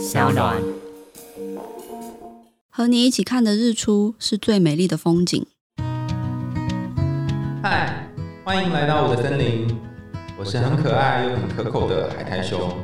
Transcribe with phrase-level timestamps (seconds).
[0.00, 0.56] 小暖。
[2.70, 5.46] 和你一起看的日出是最美丽的风景。
[7.62, 8.08] 嗨，
[8.42, 9.78] 欢迎来到我的森林，
[10.38, 12.74] 我是很可爱又很可口的海苔熊。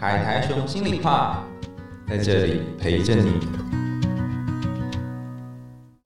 [0.00, 1.44] 海苔熊心里话，
[2.08, 3.38] 在这里陪着你。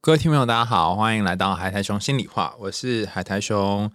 [0.02, 3.90] 各位听众，大家好，欢迎来到海苔熊心里话，我是海苔熊。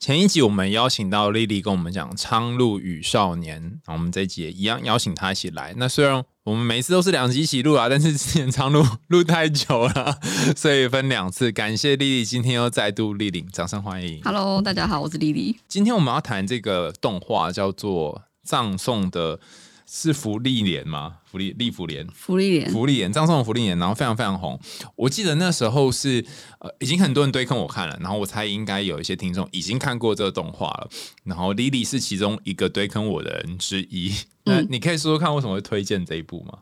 [0.00, 3.62] 前一集我们邀请到丽丽跟我们讲《苍鹭与少年》，
[3.92, 5.74] 我们这一集也一样邀请她一起来。
[5.76, 10.18] 那虽然我们每次都是两集一起录啊，但是之前苍鹭录太久了，
[10.56, 11.52] 所以分两次。
[11.52, 14.22] 感谢丽丽今天又再度莅临，掌声欢迎。
[14.24, 15.58] Hello，大家好，我是丽丽。
[15.68, 19.36] 今天我们要谈这个动画叫做《葬送的》，
[19.92, 21.16] 是福利莲吗？
[21.24, 22.06] 福利利福莲。
[22.14, 24.56] 福利莲，福利莲，葬送的福利莲，然后非常非常红。
[24.94, 26.24] 我记得那时候是
[26.60, 30.88] 呃，已经很多人堆坑我看了，然后我猜应该有一些听众已经看过这个动画了。
[31.24, 34.14] 然后 Lily 是其中一个堆坑我的人之一。
[34.44, 36.58] 那你可以说说看为什么会推荐这一部吗？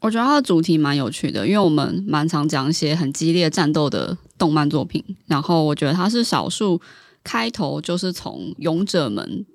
[0.00, 6.80] 我觉得它的主题蛮有趣的，因为我们蛮常讲一些很激烈战斗的动漫作品，然后我觉得它是少数
[7.22, 9.46] 开头就是从勇者们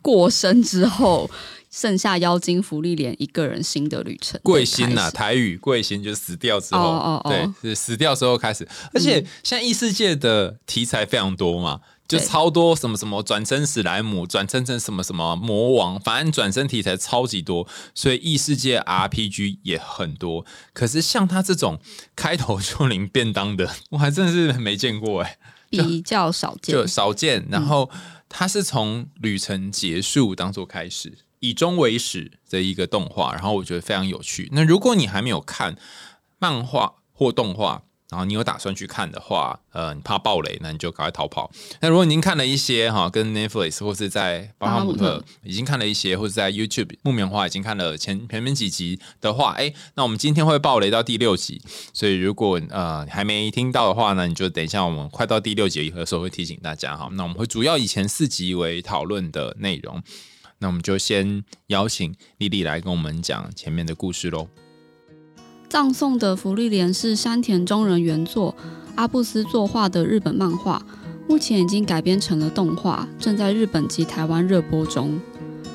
[0.00, 1.28] 过身之后，
[1.72, 4.38] 剩下妖精福利连一个人新的旅程。
[4.44, 8.68] 贵心呐、台语贵心就死掉之后，哦哦哦对，是死掉之后开始。
[8.92, 20.44] 而且现在异世界的题材非常多嘛，就超多什么什么转身史莱姆，转身成什么什么魔王，反正转身题材超级多，所以异世界 RPG 也很多。
[20.74, 21.80] 可是像他这种
[22.14, 25.38] 开头就领便当的， 我还真的是没见过哎、
[25.70, 27.46] 比较少见就，少见。
[27.50, 27.88] 然后
[28.28, 34.48] 它是从旅程结束当做开始，以终为始的一个动画，然后我觉得非常有趣。
[34.52, 35.76] 那如果你还没有看
[36.38, 41.50] 漫画或动画，然后你有打算去看的话，呃，你怕暴雷，那你就赶快逃跑。
[41.80, 51.62] 那如果您看了一些哈，跟 Netflix 或是在巴哈姆特已经看了一些，或是在 YouTube 木棉花已经看了前前面几集的话，哎，那我们今天会暴雷到第六集，
[51.94, 57.08] 所以如果呃还没听到的话呢，你就等一下我们快到第六集的时候会提醒大家哈。
[57.12, 60.02] 那我们会主要以前四集为讨论的内容，
[60.62, 64.46] 那我们就先邀请丽丽来跟我们讲前面的故事喽。
[65.68, 68.54] 葬送的福利莲是山田中人原作，
[68.94, 70.80] 阿布斯作画的日本漫画，
[71.28, 75.20] 目前已经改编成了动画，正在日本及台湾热播中。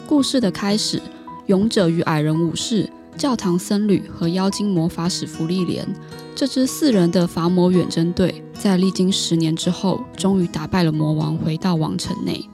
[0.08, 1.02] 故事的开始，
[1.48, 5.86] 勇者与矮人武士、教堂僧侣和妖精魔法使福利莲
[6.34, 12.48] 这支四人的伐魔远征队，在历经十年之后，终于打败了魔王，回到王城内。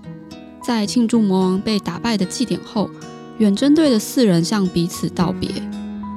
[0.64, 2.90] 在庆祝魔王被打败的祭典后，
[3.38, 5.50] 远征队的四人向彼此道别。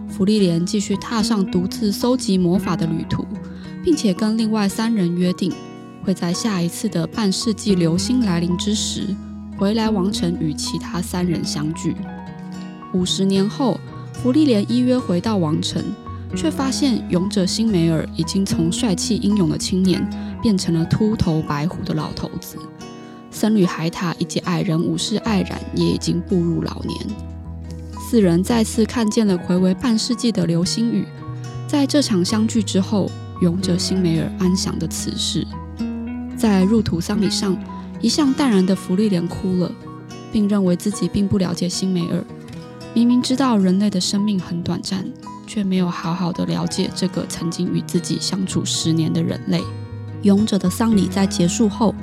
[0.09, 3.27] 福利莲继续踏上独自搜集魔法的旅途，
[3.83, 5.53] 并且跟另外三人约定，
[6.05, 9.09] 会在下一次的半世纪流星来临之时，
[9.59, 11.97] 回来王城与其他三人相聚。
[12.95, 13.81] 五十年后，
[14.13, 15.83] 福利莲依约回到王城，
[16.37, 20.09] 却发现勇者辛梅尔已经从帅气英勇的青年
[20.41, 22.57] 变成了秃头白胡的老头子。
[23.37, 26.99] 僧侣海塔以及矮人武士艾冉也已经步入老年。
[28.01, 31.05] 四人再次看见了回违半世纪的流星雨。
[31.69, 33.11] 在这场相聚之后，
[33.43, 35.47] 勇者辛梅尔安详的辞世。
[36.35, 37.55] 在入土丧礼上，
[38.01, 39.71] 一向淡然的福利莲哭了，
[40.33, 42.25] 并认为自己并不了解辛梅尔。
[42.95, 45.05] 明明知道人类的生命很短暂，
[45.47, 49.61] 却没有好好的了解这个曾经与自己相处十年的人类。
[50.23, 51.95] 勇者的丧礼在结束后，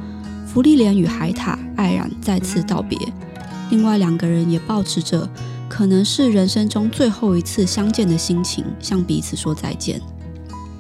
[0.54, 2.96] 福利莲与海塔、艾然再次道别。
[3.72, 5.28] 另外两个人也保持着
[5.68, 10.00] 可能是人生中最后一次相见的心情，向彼此说再见。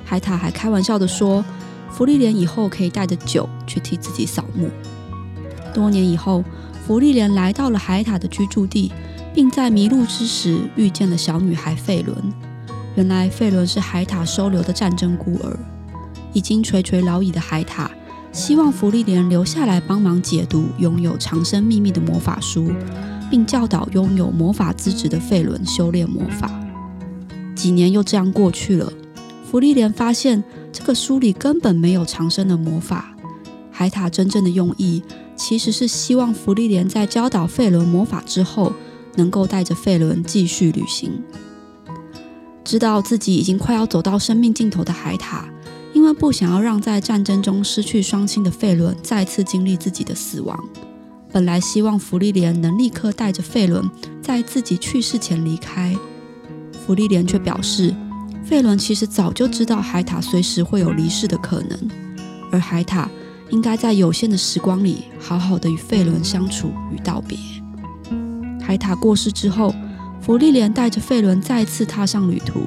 [0.06, 1.44] 海塔还开玩笑地说，
[1.90, 4.70] 福利莲以后可以带着酒去替自己扫墓。
[5.74, 6.44] 多年以后，
[6.86, 8.92] 福利莲来到了海塔的居住地，
[9.34, 12.16] 并在迷路之时遇见了小女孩费伦。
[12.94, 15.58] 原来费伦是海塔收留的战争孤儿，
[16.32, 17.90] 已经垂垂老矣的海塔
[18.34, 22.74] 希望福利莲留下来帮忙解读拥有长生秘密的魔法书，
[23.30, 26.52] 并教导拥有魔法资质的费伦修炼魔法。
[27.56, 28.92] 几年又这样过去了，
[29.46, 33.16] 福利莲发现这个书里根本没有长生的魔法。
[33.72, 35.04] 海塔真正的用意
[35.36, 38.74] 其实是希望福利莲在教导费伦魔法之后，
[39.16, 41.22] 能够带着费伦继续旅行。
[42.64, 45.48] 知道自己已经快要走到生命尽头的海塔，
[46.04, 50.62] 因为不想要让在战争中失去双亲的费伦再次经历自己的死亡，
[51.32, 53.90] 本来希望弗利莲能立刻带着费伦
[54.22, 55.96] 在自己去世前离开，
[56.86, 57.96] 弗利莲却表示，
[58.44, 61.90] 费伦其实早就知道海塔随时会有离世的可能，
[62.52, 63.10] 而海塔
[63.50, 67.38] 应该在有限的时光里好好的与费伦相处与道别。
[68.62, 69.74] 海塔过世之后，
[70.20, 72.60] 芙莉莲带着费伦再次踏上旅途，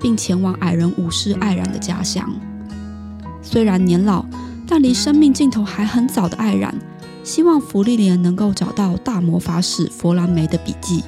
[0.00, 2.26] 并前往矮人武士艾然的家乡。
[3.42, 4.24] 虽然年老，
[4.66, 6.74] 但离生命尽头还很早的艾然，
[7.24, 11.02] 希望芙莉莲能够找到大魔法使弗兰梅的笔记，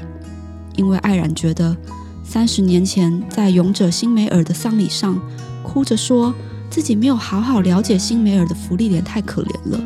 [0.76, 1.76] 因为艾然觉得
[2.24, 5.20] 三十年前在勇者辛梅尔的丧礼上，
[5.62, 6.34] 哭着说
[6.70, 9.80] 自己没有好好了解辛梅尔的芙莉莲太可怜了，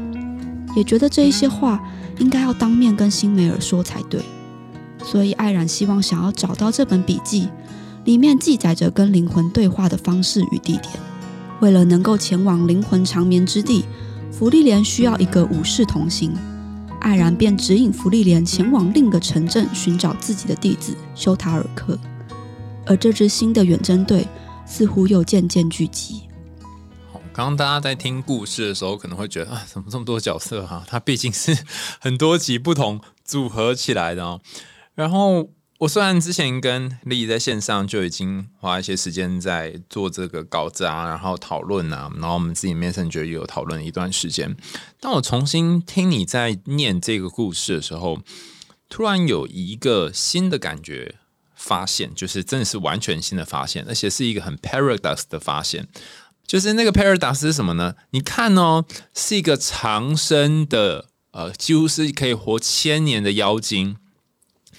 [0.77, 1.83] 也觉得这一些话
[2.19, 4.21] 应该要当面跟辛梅尔说才对。
[5.05, 7.49] 所以艾然希望想要找到这本笔记，
[8.05, 11.06] 里面记载着跟灵魂对话的方式与地点。
[11.61, 13.85] 为了能够前往灵魂长眠之地，
[14.31, 16.37] 芙莉莲需要一个武士同行。
[17.01, 21.99] 艾然便指引芙莉莲前往另一个城镇寻找自己的弟子修塔尔克。
[22.85, 24.27] 而这支新的远征队
[24.65, 26.23] 似乎又渐渐聚集。
[27.13, 30.85] 好，刚刚大家在听故事的时候，可能会觉得啊，怎么这么多角色哈？
[30.87, 31.57] 它毕竟是
[32.01, 34.41] 很多集不同组合起来的哦。
[34.95, 44.57] 然后我虽然之前跟丽在线上就已经花一些时间在做这个稿子啊，然后讨论啊，然后我们自己 message 也有讨论一段时间。
[45.01, 48.21] 当我重新听你在念这个故事的时候，
[48.89, 51.17] 突然有一个新的感觉
[51.55, 55.87] 发现，就是真的是完全新的发现，而且是一个很 paradox 的发现。
[56.47, 57.97] 就是那个 paradox 是什么呢？
[58.13, 63.97] 你看哦，是一个长生的，呃，几乎是可以活千年的妖精。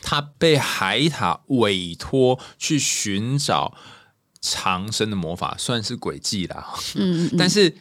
[0.09, 3.75] 他被海塔委托去寻找
[4.39, 6.73] 长生的魔法，算是诡计啦。
[6.95, 7.75] 嗯， 但是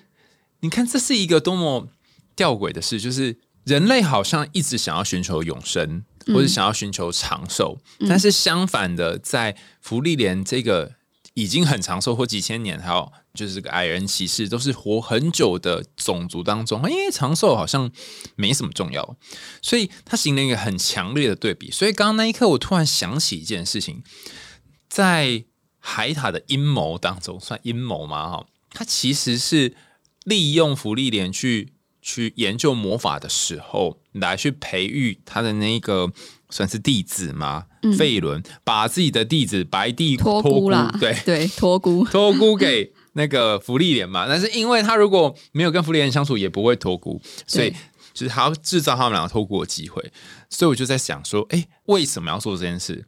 [0.59, 1.87] 你看，这是一个多么
[2.35, 7.79] 吊诡的事，就是人类好像一直想要寻求永生，或者想要寻求长寿，
[8.09, 10.95] 但是相反的，在福利莲这个
[11.35, 13.13] 已经很长寿或几千年，还有。
[13.37, 17.89] 就是这个矮人骑士都是活很久的种族当中，因为长寿好像
[18.35, 19.17] 没什么重要，
[19.63, 21.71] 所以它形成一个很强烈的对比。
[21.71, 24.03] 所以刚刚那一刻，我突然想起一件事情，
[24.89, 25.45] 在
[25.79, 28.31] 海塔的阴谋当中，算阴谋吗？
[28.31, 29.77] 哈，他其实是
[30.25, 36.11] 利用福利莲去去研究魔法的时候，来去培育他的那个
[36.51, 37.67] 算是弟子吗？
[37.97, 42.93] 费伦把自己的弟子白帝托孤啦，对对，托孤托孤给。
[43.17, 47.71] 那个福利莲嘛，但是因为他如果没有跟福利莲相处，也不会脱孤，所以
[48.13, 50.13] 就是他要制造他们两个脱孤的机会。
[50.51, 53.07] 所以我就在想说，哎，为什么要做这件事？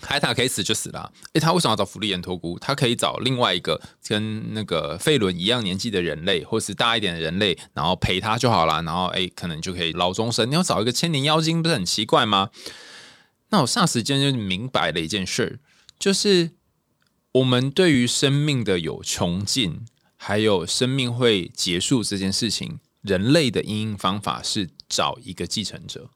[0.00, 2.56] 海塔可以死就死了，哎，他为什么要找福利莲脱孤？
[2.60, 8.82] 他可以找另外一个跟那个费伦一样年纪的人类，或是大一点的人类，然后陪他就好了。
[8.82, 10.48] 然后哎，可能就可以老终生。
[10.48, 12.50] 你要找一个千年妖精，不是很奇怪吗？
[13.50, 15.58] 那我霎时间就明白了一件事，
[15.98, 16.52] 就是。
[17.34, 19.84] 我们对于生命的有穷尽，
[20.16, 26.10] 还有生命会结束这件事情，人类的应应方法是找一个继承者，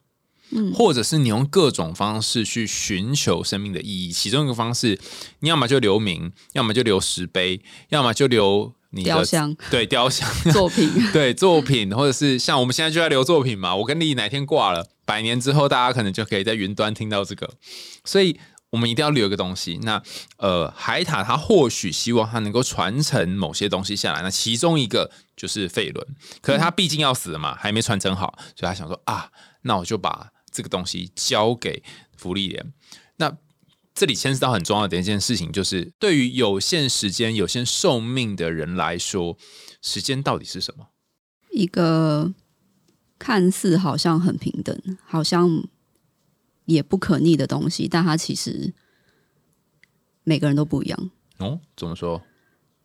[0.51, 4.13] 嗯，或者是你用各种方式去寻求生命的意义。
[4.13, 4.97] 其中一个方式，
[5.41, 13.75] 你要么就留名，要么就留石碑，要么就留你的雕像，对雕像 作品，对作品，或者是像我们现在就在留作品嘛。
[13.75, 17.55] 我跟丽哪天挂了，百年之后，大家可能就可以在云端听到这个，
[18.05, 18.39] 所以。
[18.71, 19.79] 我们一定要留一个东西。
[19.83, 20.01] 那
[20.37, 24.21] 呃，海塔他或许希望他能够传承某些东西下来。
[24.21, 26.07] 那其中一个就是费伦，
[26.41, 29.31] 可是他毕竟要死了嘛，还没传承好，所以他想说啊，
[29.63, 31.81] 那我就把这个东西交给
[32.15, 32.71] 福利莲。
[33.17, 33.35] 那
[33.95, 39.37] 这里牵涉到很重要的一件事情，就是对于有限时间、有限寿命的人来说，
[39.81, 40.89] 时间到底是什么？
[41.51, 42.31] 一个
[43.17, 45.63] 看似好像很平等，好像。
[46.69, 48.73] 也不可逆的东西，但它其实
[50.23, 51.11] 每个人都不一样。
[51.39, 52.21] 哦，怎么说？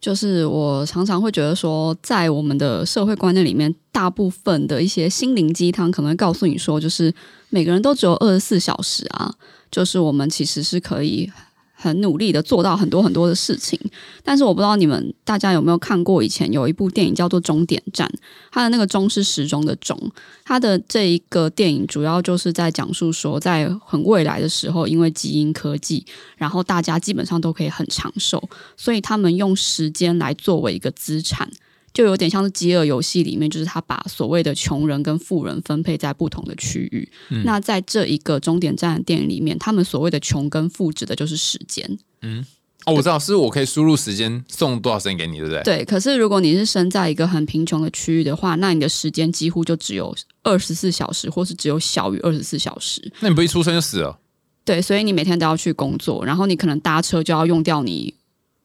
[0.01, 7.15] 就是我常常会觉得说，在我们的社会观念里面，大部分的一些心灵鸡汤可能会告诉你说，就是
[7.49, 9.35] 每个人都只有二十四小时啊，
[9.71, 11.33] 就是我们其实是可以。
[11.77, 13.79] 很努力的做到很多很多的事情，
[14.23, 18.09] 但是我不知道你们大家有没有看过以前有一部电影叫做《终点站》，
[18.51, 19.99] 它的那个“钟”是时钟的“钟”。
[20.45, 28.43] 它的这一个电影主要就是在讲述说，在很未来的时候，因为基因科技，然后大家基本上都可以很长寿，
[28.77, 31.51] 所以他们用时间来作为一个资产。
[31.95, 37.09] 就有点像是饥饿游戏里面，就是他把所谓的穷人跟富人分配在不同的区域。
[37.45, 41.99] 那在这一个终点站的电影里面，他们所谓的穷跟富指的就是时间。
[42.23, 42.45] 嗯，
[42.85, 45.63] 哦，我知道，是我可以输入时间送多少时间给你，对不对？
[45.63, 45.85] 对。
[45.85, 53.13] 可是如果你是生在一个很贫穷的区域的话，那你的时间几乎就只有二十四小时，或是只有小于二十四小时。
[53.21, 54.19] 那你不一出生就死了？
[54.65, 58.13] 对，所以你每天都要去工作，然后你可能搭车就要用掉你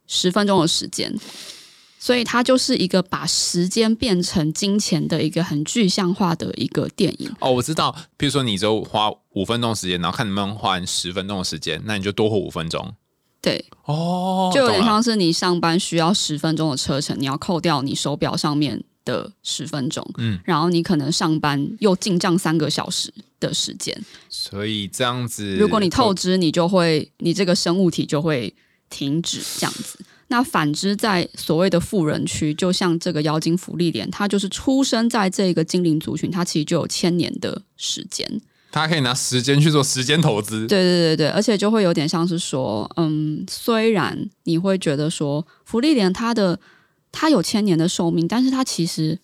[0.07, 1.13] 十分钟的时间。
[1.99, 7.29] 所以它就是一个把时间变成金钱的一个很具象化的一个电影。
[7.41, 12.95] 哦，我知道，比如说你只有花五分钟时间，然后看能不能换十分钟的时间，那你就多活五分钟。
[13.41, 23.97] 对，哦，就有点像是你上班需要十分钟的车程，你要扣掉你手表上面的十分钟，嗯，然后你可能上班又进账三个小时的时间。
[24.29, 28.53] 所以这样子，如果你透支，你就会你这个生物体就会
[28.89, 29.99] 停止这样子。
[30.29, 38.41] 那反之，在所谓的富人区，就像这个妖精福利莲，它就是出生在这个精灵族群，它其实就有千年的时间。
[38.71, 40.67] 他可以拿时间去做时间投资。
[40.67, 46.59] 对对对对，而且就会有点像是说，嗯，虽然你会觉得说福利莲它的
[47.11, 49.17] 它有千年的寿命，但是它其实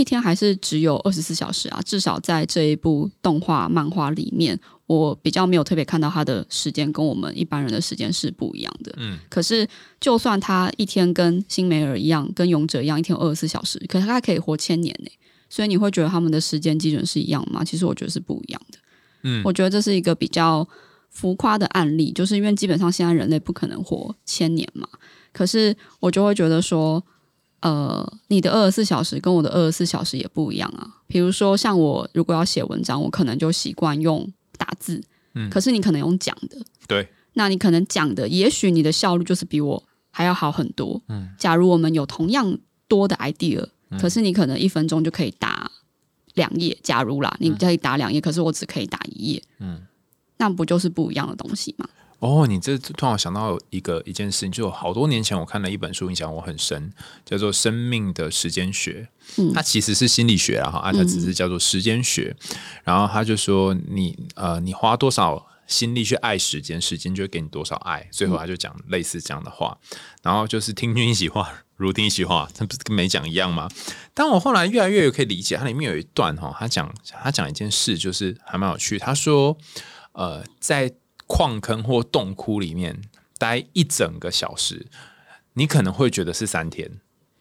[0.00, 1.80] 一天还是只有二十四小时啊。
[1.84, 8.94] 至少在这一部动画漫画里面，我比较没有特别看到他的时间跟我们一般人的时间是不一样的。
[8.96, 9.68] 嗯，可是
[10.00, 15.10] 就算他一天跟辛梅尔一样，跟勇者一样，一天二十四小时，可是他还可以活千年呢。
[15.50, 17.64] 所以你会觉得他们的时间基准是一样吗？
[17.64, 18.78] 其实我觉得是不一样的。
[19.22, 20.66] 嗯我觉得这是一个比较
[21.10, 24.86] 浮夸的案例，就是因为基本上现在人类不可能活千年嘛。
[25.32, 27.02] 可是我就会觉得说，
[27.60, 30.88] 呃，你的二十四小时跟我的二十四小时也不一样啊。
[31.06, 35.02] 比如说，像我如果要写文章，我可能就习惯用打字，
[35.34, 41.02] 嗯可是你可能用讲的，对，那你可能讲的，也许你的效率就是比我还要好很多。
[41.08, 45.70] 嗯，假如我们有同样多的 idea，、嗯可是你可能一分钟就可以打
[46.34, 49.80] 两页，假如啦，你可以打两页，可是我只可以打一页，嗯，
[50.36, 51.88] 那不就是不一样的东西吗？
[52.20, 56.92] 哦，你这突然想到一个一件事情，就好多年前我看了一本书，影响我很深，
[57.24, 59.08] 叫做《生命的时间学》。
[59.42, 62.34] 嗯它其实是心理学啊，哈，啊，它只是叫做时间学。
[62.82, 68.08] 然后他就说你呃，你花多少心力去爱时间，时间就会给你多少爱。
[68.10, 69.78] 最后他就讲类似这样的话，
[70.22, 73.68] 然后就是听君一席话，如听一席话，这不是跟没讲一样吗？
[74.12, 78.98] 但我后来越来越可以理解，它里面有一段哈，他讲他讲一件事，就是还蛮有趣。
[78.98, 79.56] 他说，
[80.12, 80.92] 呃，在
[81.28, 83.02] 矿坑或洞窟里面
[83.38, 84.88] 待一整个小时，
[85.52, 86.90] 你可能会觉得是三天。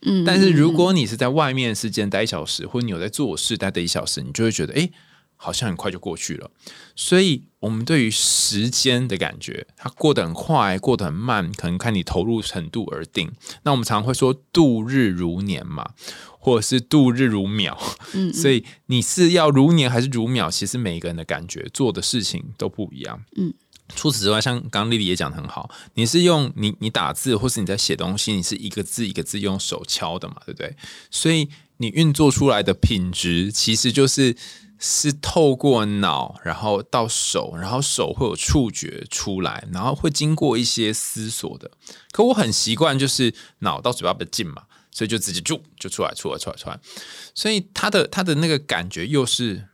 [0.04, 4.92] 嗯，但是如果你是在外面时间待一小时，或者你有在做事待的一小时，你就会觉得，哎，
[5.36, 6.52] 好像很快就过去了。
[6.96, 13.32] 所以，我们对于时间的感觉，它过得很快，过得很慢，可能看你投入程度而定。
[13.64, 15.94] 那我们常常会说度日如年嘛，
[16.38, 17.76] 或者是度日如秒。
[18.14, 23.24] 嗯，所以你是要如年还是如秒，其实每一个人的感觉、做的事情都不一样。
[23.36, 23.52] 嗯。
[23.96, 30.76] 除此之外，像刚刚丽丽也讲得很好，你是用你你打字，或是你在写东西，你是一个字一个字用手敲的嘛，对不对？
[31.10, 34.36] 所以你运作出来的品质，其实就是
[34.78, 41.72] 是透过脑，然后到手，然后手会有触觉出来，然后会经过一些思索的。
[42.12, 46.80] 可我很习惯，就是脑到嘴巴比较近嘛，所以就直接就就出来，出来，出来，出来。
[47.34, 49.68] 所以他的他的那个感觉又是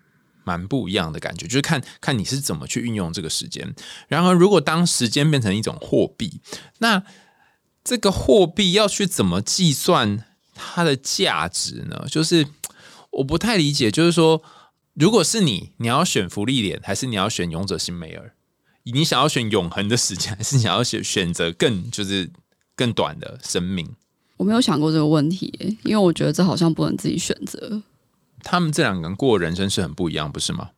[0.44, 3.74] 蛮不一样的感觉，就是看看你是怎么去运用这个时间。
[4.08, 6.42] 然而，如果当时间变成一种货币，
[6.80, 7.04] 那
[7.84, 10.24] 这个货币要去怎么计算
[10.54, 12.06] 它的价值呢？
[12.10, 12.48] 就是
[13.12, 14.42] 我不太理解，就是说，
[14.94, 18.34] 如果是你，你要选福利脸，还是你要选勇者辛梅尔？
[18.84, 22.30] 你想要选永恒的时间， 还是想要选选择更就是
[22.76, 23.90] 更短的生命？
[24.38, 27.82] 我没有想过这个问题，因为我觉得这好像不能自己选择。
[28.44, 30.70] 他们这两个人过的人生是很不一样，不是吗？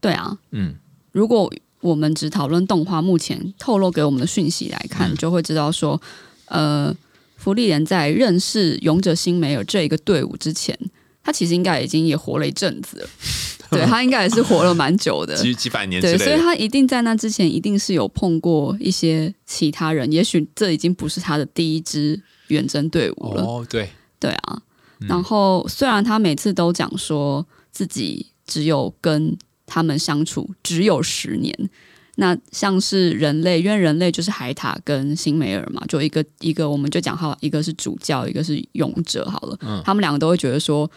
[0.00, 0.74] 对啊，嗯，
[1.12, 5.16] 如果我们只讨论动画目前透露给我们的讯息来看，嗯。
[5.16, 6.00] 就会知道说，
[6.46, 6.94] 呃，
[7.36, 10.78] 福利人在认识勇者辛梅尔这一个队伍之前，
[11.22, 13.08] 他其实应该已经也活了一阵子了。
[13.70, 23.42] 对他应该也是活了蛮久的，几几百年对，所以他一定在那之前一定是有碰过一些其他人，也许这已经不是他的第一支远征队伍了。
[23.42, 24.62] 哦，对，对啊，
[25.04, 31.54] 嗯然后虽然他每次都讲说自己只有跟他们相处只有十年，
[32.16, 40.90] 那像是人类，因为人类就是海塔跟辛梅尔嘛，就一个一个，我们就讲好，一个是主教，一个是勇者，好了，嗯他们两个都会觉得说。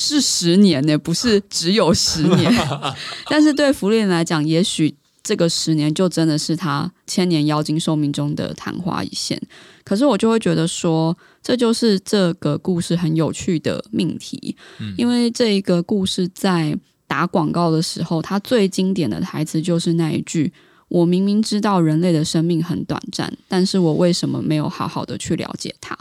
[0.00, 2.54] 是十年呢，不是只有十年。
[3.28, 9.40] 但是对福利人来讲，也许这个十年就真的是他千年妖精寿命中的昙花一现。
[9.84, 20.52] 可是我就会觉得说，这就是这个故事很有趣的命题，嗯因为这一个故事在打广告的时候，它最经典的台词就是那一句
[20.88, 25.96] ：“我明明知道人类的生命很短暂，但是我为什么没有好好的去了解它？”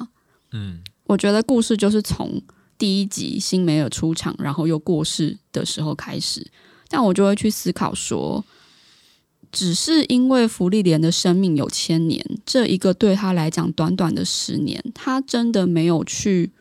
[0.52, 2.42] 嗯我觉得故事就是从
[2.78, 6.46] 第一集辛梅尔出场，然后又过世的时候开始，
[6.90, 8.44] 但我就会去思考说，
[9.58, 16.52] 只是因为福利莲的生命有千年，这一个对他来讲短短的十年，他真的没有去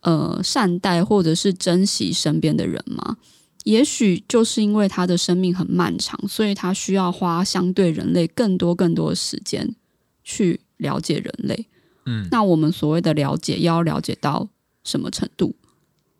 [0.00, 3.18] 呃善待或者是珍惜身边的人吗？
[3.62, 9.76] 也许就是因为他的生命很漫长，所以他需要花相对人类更多更多的时间
[10.24, 11.66] 去了解人类。
[12.06, 14.48] 嗯那我们所谓的了解，要了解到
[14.82, 15.54] 什么程度？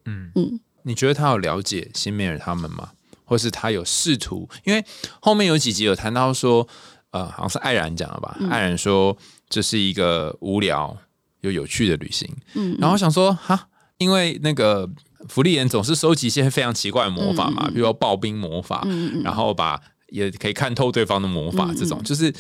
[0.05, 2.93] 嗯嗯你觉得他有了解辛美尔他们吗？
[3.29, 4.49] 或是他有试图？
[4.65, 4.83] 因为
[5.21, 6.67] 后面有几集有谈到说，
[7.11, 8.35] 呃，好像是艾然讲的吧？
[8.41, 9.15] 嗯艾然说
[9.51, 10.97] 这是一个无聊
[11.43, 12.27] 又有趣的旅行。
[12.55, 13.69] 嗯，然后想说，哈，
[13.99, 14.89] 因为那个
[15.29, 18.87] 福利人总是收集一些非常奇怪的魔法嘛，比如说刨冰魔法，
[19.23, 22.33] 然后把也可以看透对方的魔法，这种就是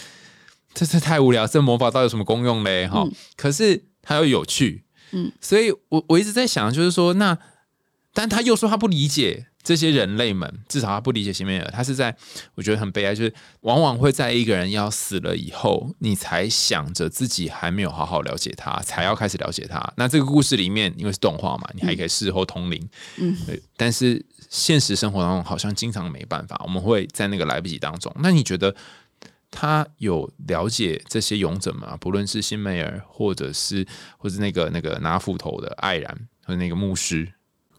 [0.72, 2.88] 这这太无聊，这魔法到底有什么功用嘞？
[2.88, 7.36] 哈、嗯可是它又有趣，嗯，所以我我一直在想，就是说，那
[8.14, 12.16] 但他又说他不理解这些人类们，至少他不理解辛梅尔，他是在
[12.54, 19.92] 我觉得很悲哀，就是往往会在一个人要死了以后，你才想着自己还没有好好了解他，才要开始了解他。
[19.96, 22.88] 那这个故事里面，因为是动画嘛，你还可以事后通灵，
[23.18, 28.10] 嗯对，但是现实生活当中好像经常没办法，我们会在那个来不及当中。
[28.20, 28.74] 那你觉得
[29.50, 31.96] 他有了解这些勇者吗？
[32.00, 33.86] 不论是辛梅尔，或者是
[34.16, 37.30] 或是那个那个拿斧头的艾然，和那个牧师，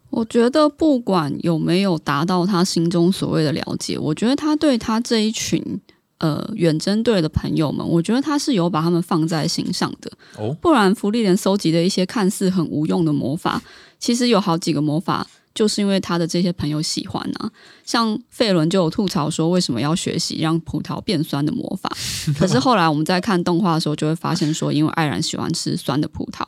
[0.09, 5.63] 我觉得不管有没有达到他心中所谓的了解，我觉得他对他这一群
[6.17, 10.11] 呃远征队的朋友们，我觉得他是有把他们放在心上的。
[10.37, 13.61] 哦，不然福利连搜集的一些看似很无用的魔法，
[13.99, 15.27] 其实有好几个魔法。
[15.55, 17.51] 就是因为他的这些朋友喜欢啊，
[17.83, 21.91] 像费伦就有吐槽说，为什么要学习让葡萄变酸的魔法？
[22.39, 26.45] 可是后来我们在看动画的时候，就会发现说，因为艾然喜欢吃酸的葡萄，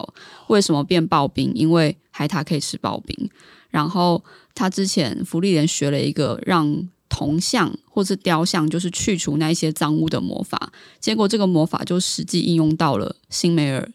[0.47, 1.51] 为什么变刨冰？
[1.53, 3.29] 因为海獭可以吃刨冰。
[3.69, 4.23] 然后
[4.53, 13.89] 他之前福利莲学了一个让铜像或是雕像，就是去除那一些脏污的魔法，结果这个魔法就实际应用到了辛梅尔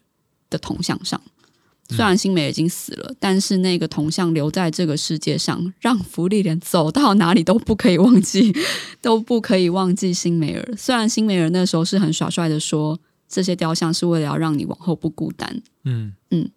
[0.49, 1.21] 的铜像上。
[1.89, 8.53] 虽然辛梅尔已经死了，但是那个铜像留在这个世界上，让福利莲走到哪里都不可以忘记，
[9.01, 10.73] 都不可以忘记辛梅尔。
[10.75, 15.61] 虽然辛梅尔那时候是很耍帅的说，这些雕像是为了要让你往后不孤单。
[15.85, 16.49] 嗯嗯。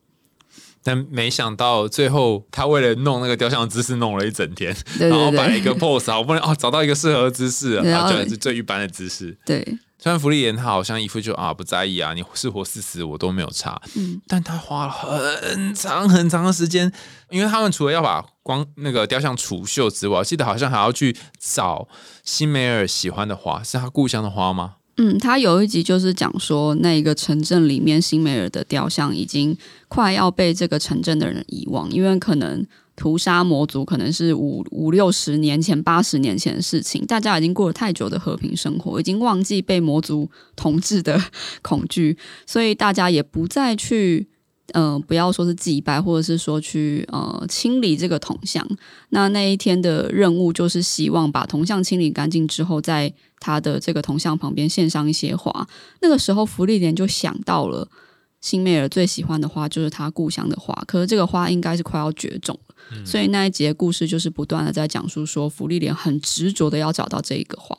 [0.82, 9.36] 但没想到最后，他为了弄那个雕像的姿势，弄了一整天，对 然后摆了一个 pose，好不容易哦找到一个适合的姿势了，对然后啊，居然是最一般的姿势。
[9.44, 9.62] 对，
[9.98, 16.90] 虽然福利莲他好像一副就啊不在意啊，你是活是死我都没有差，嗯但他花了很长很长的时间，
[17.28, 21.86] 因为他们除了要把光那个雕像除锈之外，我记得好像还要去找
[22.24, 24.76] 辛梅尔喜欢的花，是他故乡的花吗？
[25.02, 29.56] 嗯，他有一集就是讲说，那一个城镇里面辛梅尔的雕像已经
[29.88, 41.18] 快要被这个城镇的人遗忘，因为可能屠杀魔族可能是五五六十年前、八十年前的事情，大家已经过了太久的和平生活，已经忘记被魔族统治的
[41.62, 44.28] 恐惧，所以大家也不再去。
[44.72, 48.64] 呃，不要说是祭拜，或者是说去呃清理这个铜像。
[49.08, 55.66] 那那一天的任务就是希望把铜像清理干净之后，再他的这个铜像旁边献上一些花。
[56.00, 57.88] 那个时候，福利莲就想到了
[58.40, 67.76] 辛梅尔最喜欢的花就是他故乡的花，可是这个花应该是快要绝种了，所以那一节故事就是不断的在讲述说，福利莲很执着的要找到这一个花。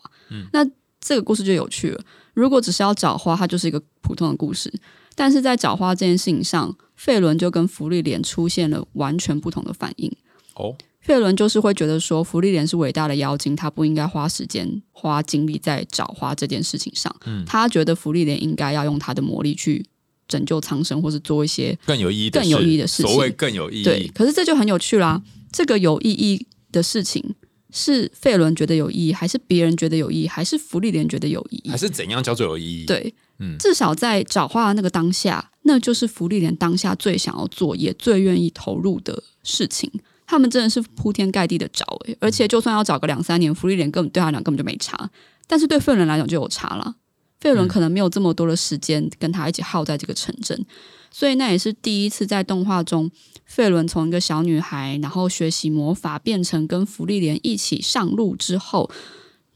[0.52, 0.66] 那
[1.00, 2.04] 这个故事就有趣了。
[2.34, 4.72] 如果只是要找花，它就是一个普通的故事。
[5.14, 10.10] 但是在找花这件事情上，费伦就跟福利莲出现了完全不同的反应。
[10.56, 17.14] 哦，费伦就是会觉得说，福利莲是伟大的妖精，他不应该花时间、花精力在找花这件事情上。
[17.26, 19.84] 嗯他觉得福利莲应该要用他的魔力去
[20.28, 24.08] 拯救苍生，或是做一些更有意义的更有意义的事情所谓更有意义，对。
[24.14, 25.22] 可是这就很有趣啦。
[25.52, 27.34] 这个有意义的事情，
[27.72, 31.76] 是费伦觉得有意义，还是别人觉得有意义，还是福利莲觉得有意义还？
[31.76, 39.92] 是怎样叫做有意义？，对，嗯至少在找花的那个当下，那就是福利莲当下最想要做，也最愿意投入的事情。
[40.32, 45.12] 他们真的是铺天盖地的找、欸，而且就算要找个两三年，福利莲根本对他俩根本就没差，
[45.46, 46.96] 但是对费伦来讲就有差了。
[47.42, 50.66] 费伦可能没有这么多的时间跟他一起耗在这个城镇，
[51.12, 53.12] 所以那也是第一次在动画中，
[53.44, 58.90] 费伦从一个小女孩，然后学习魔法，变成跟福利莲一起上路之后，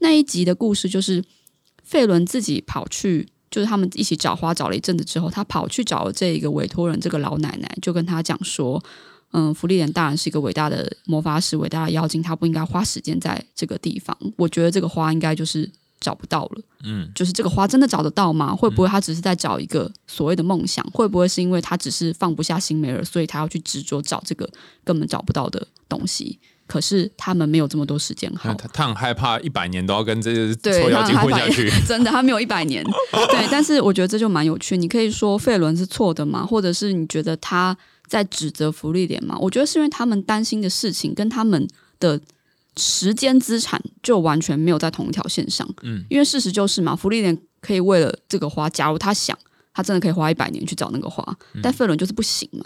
[0.00, 1.24] 那一集的故事就是
[1.82, 8.84] 费伦自己跑去，就是他们一起找花找了一阵子之后，他跑去找了这一个委托人，这个老奶奶，就跟他讲说，
[9.32, 14.16] 嗯，福利莲大人是一个伟大的魔法师，伟大的妖精，他不应该花时间在这个地方。
[14.36, 16.62] 我觉得这个花应该就是找不到了。
[16.84, 18.54] 嗯，就是这个花真的找得到吗？
[18.54, 20.84] 会不会他只是在找一个所谓的梦想？
[20.92, 24.48] 会不会是因为他只是放不下辛梅尔，所以他要去执着找这个
[24.84, 26.38] 根本找不到的东西？
[26.68, 28.52] 可是他们没有这么多时间好。
[28.54, 31.70] 他他很害怕一百年都要跟这些对，臭妖精混下去。
[31.86, 32.82] 真的，他没有一百年。
[33.12, 34.76] 对，但是我觉得这就蛮有趣。
[34.76, 36.44] 你可以说费伦是错的吗？
[36.44, 39.36] 或者是你觉得他在指责福利点吗？
[39.40, 42.20] 我觉得是因为他们担心的事情跟他们的
[42.76, 45.68] 时间资产就完全没有在同一条线上。
[45.82, 49.36] 嗯，因为事实就是嘛，福利点可以为了这个花，假如他想，
[49.72, 52.64] 他真的可以花一百年去找那个花，但费伦就是不行嘛。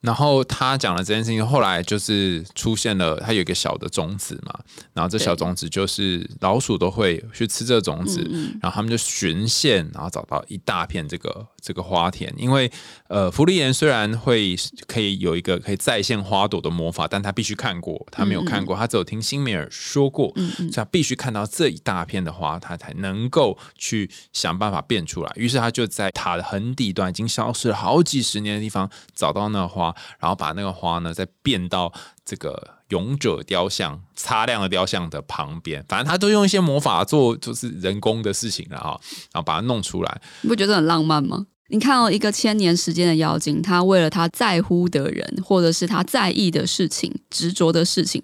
[0.00, 4.60] 然后他讲了这件事情，后来就是出现了，他有一个小的种子嘛，
[4.92, 8.20] 然后这小种子就是老鼠都会去吃这种子，
[8.62, 12.32] 然后他们就循线，然后找到一大片这个这个花田。
[12.36, 12.70] 因为
[13.08, 14.54] 呃，福利莲虽然会
[14.86, 25.32] 可以有一个可以再现花朵的魔法，但他必须看过，他没有看过，他只有听辛美尔说过，所以他必须看到这一大片的花，他才能够去想办法变出来。
[25.34, 29.96] 于是他就在塔的很底端，已经消失了好几十年的地方，找到那个花。
[30.18, 31.92] 然后把那个花呢，再变到
[32.24, 35.84] 这个勇者雕像、擦亮的雕像的旁边。
[35.88, 39.00] 反正他都用一些魔法做，就是人工的事情了哈。
[39.32, 41.46] 然后把它弄出来，你不觉得很浪漫吗？
[41.68, 48.22] 你看哦，一个千年时间的妖精，他为了他在乎的人，或者是他在意的事情、执着的事情，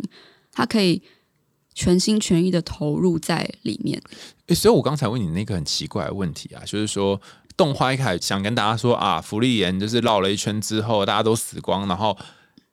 [0.50, 1.02] 他可以
[1.74, 4.00] 全心全意的投入在里面。
[4.46, 7.20] 诶，所以我刚才问你那个很奇怪的问题啊，就是说。
[7.56, 12.16] 动画一开始想跟大家说啊，福利岩就是绕了一圈之后，大家都死光，然后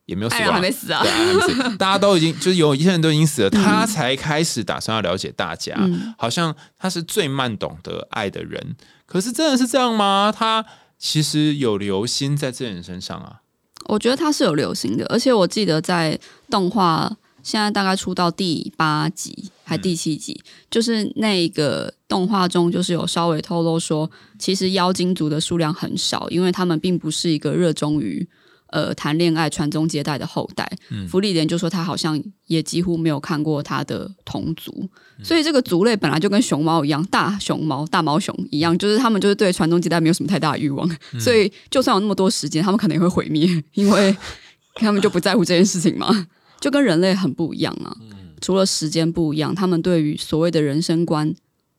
[0.06, 8.76] 也没有死爱人光，还没死啊对，还没死， 大家都已经就是有一些人都已经死了，他才开始打算要了解大家，嗯好像他是最慢懂得爱的人。
[9.06, 10.34] 可是真的是这样吗？
[10.36, 10.65] 他
[10.98, 13.41] 其实有留心在这人身上啊。
[13.86, 16.17] 我觉得他是有流行的，而且我记得在
[16.50, 17.12] 动画
[17.43, 28.27] 现在大概出到第八集还第七集，就是那个动画中就是有稍微透露说，其实妖精族的数量很少，因为他们并不是一个热衷于
[28.67, 30.69] 呃谈恋爱、传宗接代的后代。
[31.10, 34.89] 福利莲就说他好像也几乎没有看过他的同族，
[35.23, 44.15] 所以这个族类本来就跟熊猫一样，大熊猫、大毛熊一样，就是他们就是对传宗接代没有什么太大的欲望，所以就算有那么多时间，他们可能也会毁灭，因为
[44.75, 46.27] 他们就不在乎这件事情嘛，
[46.62, 47.91] 就跟人类很不一样啊。
[48.39, 51.32] 除了时间不一样，他们对于所谓的人生观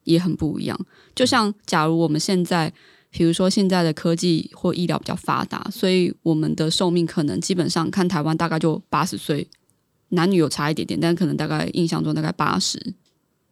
[0.04, 0.78] 也很不一样。
[1.14, 2.72] 就像假如我们现在，
[3.10, 9.48] 比如说现在的科技或医疗比较发达，所以我们的寿命可能基本上看台湾大概就八十岁，
[10.10, 12.94] 男女有差一点点，但可能大概印象中大概八十，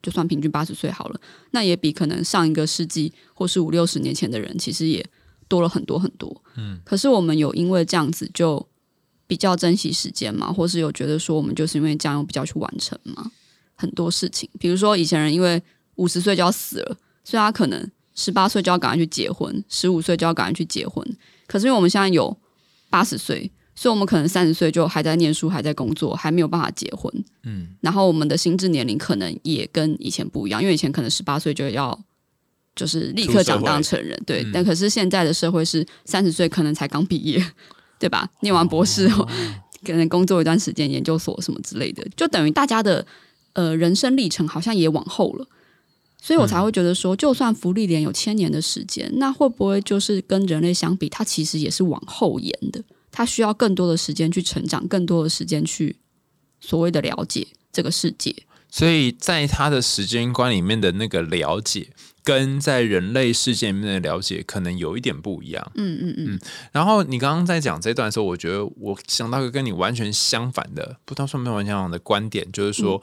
[0.00, 5.04] 就算平均八十岁好了，那也比可能上一个世纪或是五六十年前的人，其实也
[5.48, 6.42] 多了很多很多。
[6.56, 8.64] 嗯，可是我们有因为这样子就
[9.30, 13.30] 比较珍惜时间嘛，或是有觉得说我们就是因为这样有比较去完成嘛
[13.76, 15.62] 很多事情，比如说以前人因为
[15.94, 21.06] 五十岁就要死了，所以他可能十八岁就要赶快去结婚，十五岁就要赶快去结婚。
[21.46, 22.36] 可是因为我们现在有
[22.90, 27.24] 八十岁，所以我们可能三十岁就还在念书，还在工作，还没有办法结婚。
[27.44, 31.96] 嗯，然后我们的心智年龄可能也跟以前不一样，因为以前可能十八岁就要
[32.74, 34.44] 就是立刻长大成人，对。
[34.52, 37.42] 但可是现在的社会是三十岁可能才刚毕业，
[38.00, 38.28] 对吧？
[38.40, 39.24] 念完博士后，
[39.86, 43.06] 可能工作一段时间，研究所什么之类的，就等于大家的
[43.52, 45.46] 呃人生历程好像也往后了。
[46.22, 52.82] 所以我才会觉得说，就算福利连有千年的时间，那会不会就是跟人类相比，它其实也是往后延的？
[53.12, 55.96] 它需要更多的时间去成长，更多的时间去
[56.60, 58.34] 所谓的了解这个世界。
[58.70, 61.88] 所以在他的时间观里面的那个了解，
[62.30, 65.72] 跟在人类世界里面的了解，可能有一点不一样。
[65.74, 66.40] 嗯嗯嗯，
[66.70, 73.02] 然后你刚刚在讲这段的时候，我觉得我想到一个跟你完全相反的，不知道算不算完全相反的观点，就是说，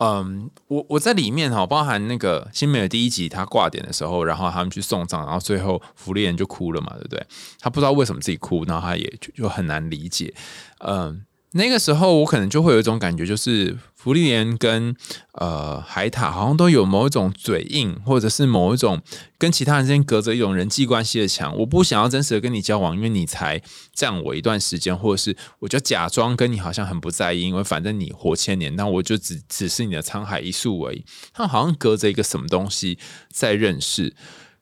[0.00, 7.26] 嗯，我我在里面哈，包含那个新美的第一集他挂点的时候，然后他们去送葬，然后最后福利人就哭了嘛，对不对？
[7.58, 10.34] 他不知道为什么自己哭，然后他也就就很难理解，
[10.80, 11.24] 嗯。
[11.56, 14.94] 那个时候，我可能就会有一种感觉，就是福利莲跟
[15.32, 19.00] 呃海塔好像都有某一种嘴硬，或者是某一种
[19.38, 21.56] 跟其他人之间隔着一种人际关系的墙。
[21.58, 23.60] 我不想要真实的跟你交往，因为你才
[23.94, 31.04] 占我一段时间，或者是我就假装跟你好像很不在意，因为反正你活千年，那我就只只是你的沧海一粟而已。
[31.32, 32.98] 他好像隔着一个什么东西
[33.32, 34.14] 在认识，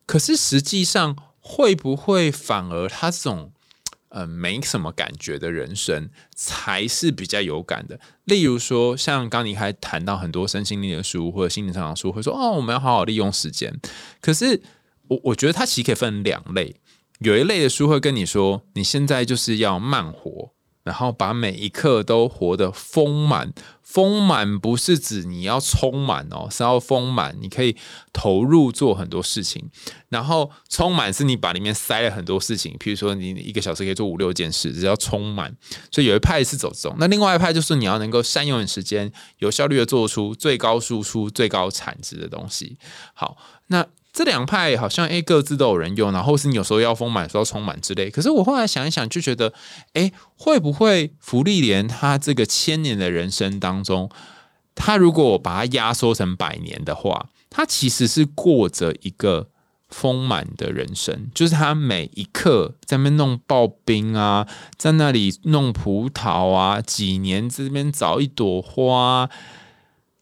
[0.07, 3.50] 可是实际上会不会反而他这种？
[4.14, 7.98] 呃，没什么感觉的人生才是比较有感的。
[8.22, 13.77] 例如说，像刚你还谈到很多身心灵的书或者心灵成长书，会说哦，我们要好好利用时间。
[14.20, 14.62] 可是
[15.09, 16.77] 我我觉得它其实可以分两类，
[17.18, 20.53] 有一类的书会跟你说，你现在就是要慢活，
[20.85, 23.53] 然后把每一刻都活得丰满。
[23.94, 27.76] 丰满不是指你要充满哦，是要丰满，你可以
[28.12, 29.70] 投入做很多事情。
[30.09, 35.54] 然后充满是你把里面塞了很多事情，譬如说你一个小时可以做五六件事，只要充满。
[35.92, 42.76] 所以有一派是走这种，那另外一派就是你要能够善用你时间，有效率的做出最高输出、最高产值的东西。
[43.14, 43.37] 好，
[43.68, 43.87] 那。
[44.14, 48.09] 这两派好像诶各自都有人用，然后是你有时候要丰满，时候充满之类。
[48.09, 49.53] 可是我后来想一想，就觉得，
[49.94, 54.09] 诶，会不会福利莲他这个千年的人生当中，
[54.77, 59.48] 他如果把它压缩成百年的话，他其实是过着一个
[59.88, 64.46] 丰满的人生，就是他每一刻在那边弄刨冰啊，
[64.79, 69.29] 在那里弄葡萄啊，几年这边找一朵花，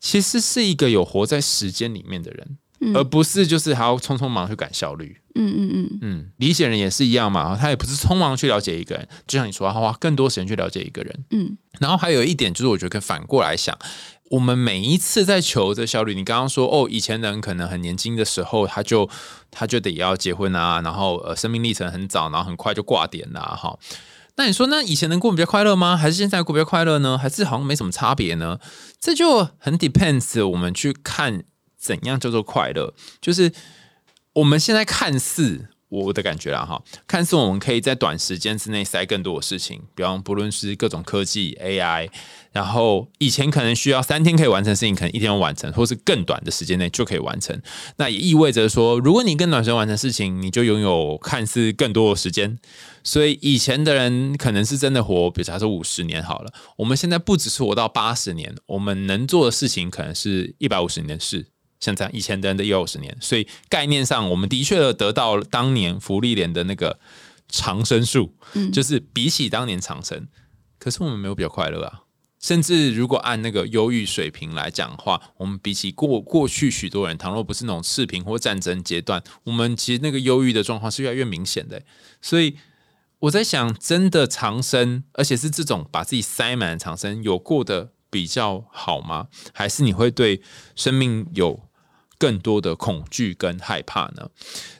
[0.00, 2.56] 其实是一个有活在时间里面的人。
[2.94, 5.16] 而不是就是还要匆匆忙去赶效率。
[5.34, 11.24] 嗯嗯嗯嗯，理解人也是一样嘛，他也不是匆忙去了解一个人，就像你说，他花更多时间去了解一个人。
[11.30, 13.78] 嗯，然后还有一点就是，我觉得可以反过来想，
[14.30, 19.08] 我们每一次在求这效率，你刚刚说哦，以前人可能很年轻的时候，他就
[19.50, 23.78] 他就得要结婚啊，然后呃，生命历程很早，然后很快就挂点啦，哈。
[24.36, 25.96] 那你说，那以前能过比较快乐吗？
[25.96, 27.16] 还是现在过比较快乐呢？
[27.16, 28.58] 还是好像没什么差别呢？
[29.00, 31.44] 这就很 depends，我们去看。
[31.82, 32.94] 怎样叫做快乐？
[33.20, 33.52] 就是
[34.34, 42.08] 我们现在看似我的感觉啦，哈，看似我们可以在短时间之内塞更多的事情，比方不论是各种科技 AI，
[42.52, 47.60] 然后以前可能需要三天可以完成事情，可能一天完成，或是更短的时间内就可以完成。
[47.96, 52.58] 那也意味着说，如果你更短时间完成事情，你就拥有看似更多的时间。
[53.04, 61.48] 所以以前的人可能是真的活，比如假说五十年好了，我们现在不只是活到八十年，我们能做的事情可能是一百五十年的事。
[61.82, 67.00] 像这样，以前的人的有十年，所以概念上，我们的确得到当年福利连的那个
[67.48, 70.28] 长生术，嗯，就是比起当年长生，
[70.78, 72.02] 可是我们没有比较快乐啊。
[72.38, 81.82] 甚至如果按那个忧郁水平来讲话，我们比起过过去许多人，倘若不是那种视频或战争阶段，我们其实那个忧郁的状况是越来越明显的。
[82.20, 82.56] 所以
[83.18, 89.26] 我在想，真的长生，而且是这种把自己塞满长生，有过的比较好吗？
[89.52, 90.42] 还是你会对
[90.76, 91.60] 生命有？
[92.22, 94.30] 更多的恐惧跟害怕呢，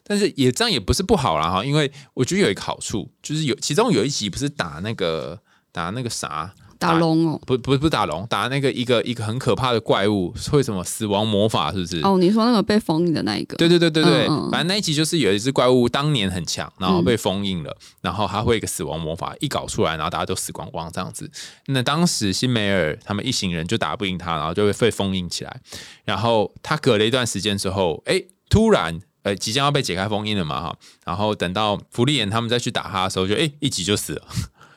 [0.05, 5.41] 但是也这样也不是不好啦哈，因为我觉得有一个好处，就是有其中有一集不是打那个
[5.73, 6.55] 打那个啥。
[6.83, 12.01] 打龙哦，不不不打龙，打那个一个一个很可怕的怪物，会什么死亡魔法是不是？
[12.03, 13.57] 哦，你说那个被封印的那一个？
[13.57, 21.31] 对对对对对，反正那一集就是有一只怪物当年很强，然后被封印了，然后他会一个死亡魔法一搞出来，然后大家都死光光这样子。
[21.67, 25.61] 那当时辛梅尔他们一行人就打不赢他，然后就会被封印起来。
[26.05, 34.23] 然后他隔了一段时间之后，哎，突然呃即将要被解开封印了嘛哈，然后等到福利眼他们再去打他的时候，就哎一集就死了。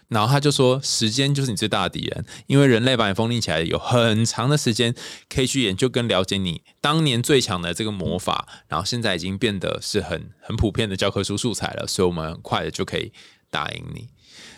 [0.08, 4.94] 然后他就说：“时间就是你最大的敌人，因为人类把你封印起来，有很长的时间
[5.28, 8.48] 可以去研究跟了解你当年最强的这个魔法。
[8.68, 13.12] 然后现在已经变得是很很普遍的教科书素材了，所以我们很快的就可以
[13.50, 14.10] 打赢你。”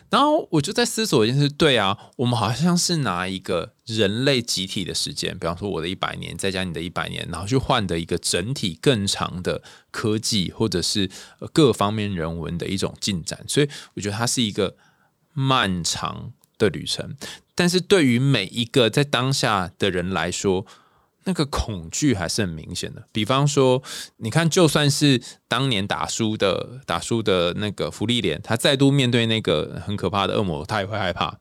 [0.10, 11.10] 然后我就在思索一件事：对啊，我们好像是拿一个人类集体的时间，比方说我的一百年，再加你的一百年，然后去换的一个整体更长的科技，或者是
[11.54, 13.44] 各方面人文的一种进展。
[13.48, 14.76] 所以我觉得它是一个。
[15.40, 17.16] 漫长的旅程，
[17.54, 20.66] 但是对于每一个在当下的人来说，
[21.26, 23.06] 那个恐惧还是很明显的。
[23.12, 23.84] 比方说，
[24.16, 31.38] 你看，就算是当年打输的打输的那个福利莲，他再度面对那个很可怕的恶魔，他也会害怕。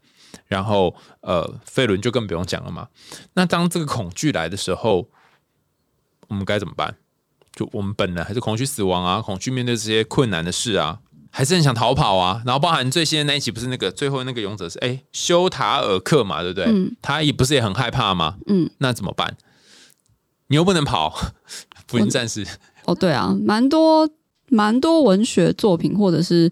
[0.47, 2.89] 然后，呃，费伦就更不用讲了嘛。
[3.33, 5.09] 那当这个恐惧来的时候，
[6.29, 6.99] 我们该怎么办？
[7.55, 11.01] 就我们本能还是恐惧死亡啊，恐惧面对这些困难的事啊。
[11.37, 16.65] 还是很想逃跑啊，然后包含最新的那一集，不是那个最后那个勇者是哎修塔尔克嘛，对不对？
[16.65, 18.39] 嗯，他也不是也很害怕吗？
[18.47, 19.37] 嗯，那怎么办？
[20.47, 21.15] 你又不能跑，
[21.89, 22.43] 福音战士。
[22.87, 24.09] 哦，对啊，蛮多
[24.49, 26.51] 蛮多文学作品或者是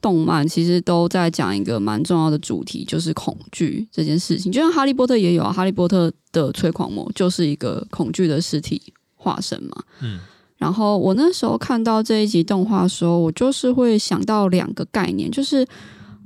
[0.00, 4.50] 动漫，其实都在讲一个蛮重要的主题，就是恐惧这件事情。
[4.50, 9.84] 就像哈利波特也有啊，哈利波特的催狂魔就是一个恐惧的实体化身嘛。
[10.00, 10.18] 嗯。
[10.64, 15.66] 然后我那时候看到这一集动画的时候，我就是会想到两个概念，就是，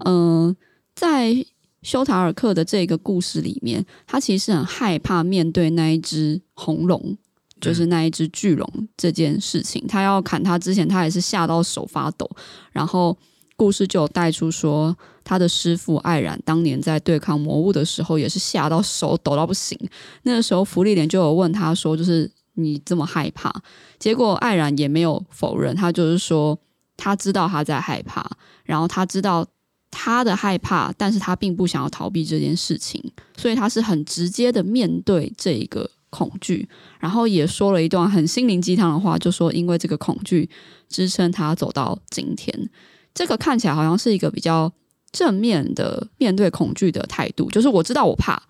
[0.05, 0.55] 嗯，
[0.95, 1.35] 在
[1.83, 7.19] 修塔尔克的这个故事里面，他其实很害怕面对那一只红龙，
[7.61, 9.85] 就是那一只巨龙这件事情。
[9.89, 12.31] 他要砍他之前，他也是吓到手发抖。
[12.71, 13.19] 然后
[13.57, 19.77] 故事就有带出说，他的师傅艾然当年在对抗魔物的时候，也是吓到手抖到不行。
[20.23, 22.31] 那个时候，福利莲就有问他说，就是。
[22.59, 23.53] 你这么害怕，
[23.99, 26.59] 结果艾然也没有否认，他就是说
[26.97, 28.29] 他知道他在害怕，
[28.65, 29.47] 然后他知道
[29.91, 33.03] 他的害怕，但是他并不想要逃避这件事情，
[33.37, 36.69] 所以他是很直接的面对这一个恐惧，
[36.99, 40.49] 然后也说了一段很心灵鸡汤的话，就说因为这个恐惧
[40.89, 42.71] 支撑他走到今天。
[43.15, 44.73] 这个看起来好像是一个比较
[45.11, 48.41] 正面的面对恐惧的态度，就是我知道我怕，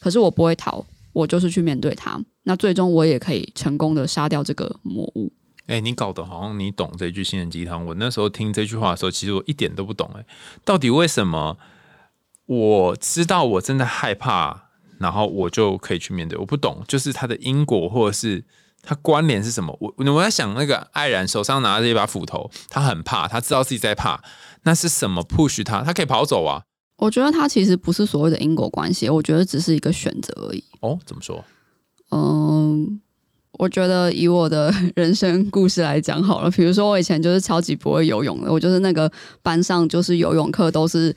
[0.00, 0.84] 可是我不会逃，
[1.20, 2.20] 我就是去面对它。
[2.44, 5.32] 那最终我也可以成功的杀掉这个魔物。
[5.66, 7.86] 哎，你搞得好像你懂这句心灵鸡汤。
[7.86, 10.10] 我那时候听这句话的时候，其实我一点都不懂。
[10.16, 10.24] 哎，
[10.64, 11.58] 到底为什么
[12.46, 16.36] 我知道我真的害怕，然后我就可以去面对？
[16.38, 18.44] 我不懂，就是它的因果或者是
[18.82, 19.76] 它关联是什么？
[19.80, 24.24] 我我在想，那个爱然手上拿着一把斧头，他很怕，他知道自己在怕，
[24.64, 25.82] 那是什么 push 他？
[25.82, 26.64] 他可以跑走啊？
[27.00, 30.62] 我觉得它其实不是所谓的因果关系，我觉得只是一个选择而已。
[30.80, 31.42] 哦，怎么说？
[32.10, 33.00] 嗯。
[33.58, 39.10] 我觉得以我的 人生故事来讲好了，比如说我以前就是超级不会游泳的，我就是那个
[39.42, 41.14] 班上就是游泳课都是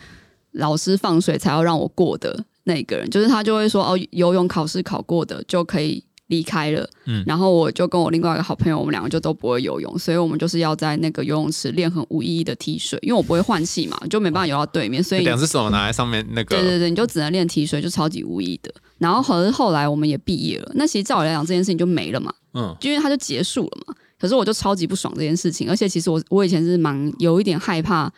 [0.53, 18.73] 老师放水才要让我过的那个人，就是他就会说哦，游泳考试考过的就可以离开了，嗯，然后我就跟我另外一个好朋友，我们两个就都不会游泳，所以我们就是要在那个游泳池练很无意义的踢水，因为我不会换气嘛，就没办法游到对面，所以两只手拿在上面那个，对对对，你就只能练踢水，就超级无意义的。
[18.97, 23.93] 然后可是后来我们也毕业了，那其实照我来讲这件事情就没了嘛，嗯，因为它就结束了嘛。
[24.19, 28.09] 可是我就超级不爽这件事情，而且其实我我以前是蛮有一点害怕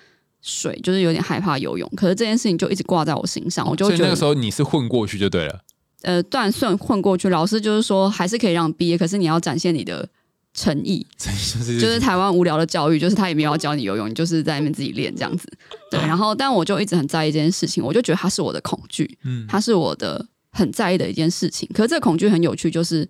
[0.41, 1.91] 水，就是有点害怕游泳。
[1.97, 5.59] 可是这件事情就一直挂在我心上，我就觉得那个时候你是混过去就对了。
[6.05, 10.07] 呃，断算混过去，老师就是说还是可以让毕业，可是你要展现你的
[10.53, 15.47] 诚意，就是台湾无聊的教育，就是他也没有要教你游泳，你就是在那边自己练这样子。
[15.91, 20.25] 对，然后但我就一直很在意这件事情，我就觉得它是我的恐惧，嗯，它是我的。
[20.57, 23.05] 很在意的一件事情，可是这个恐惧很有趣，就是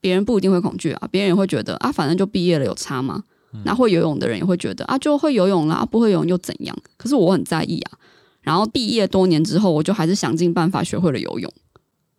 [0.00, 3.22] 别人不一定会恐惧啊，别人也会觉得啊，反正就毕业了有差吗？
[3.66, 6.74] 那会游泳的人也会觉得啊，就会游泳啦，不会游泳又怎样？
[6.96, 7.98] 可是我很在意啊。
[8.40, 11.52] 然后毕业多年之后，我就还是想尽办法学会了游泳，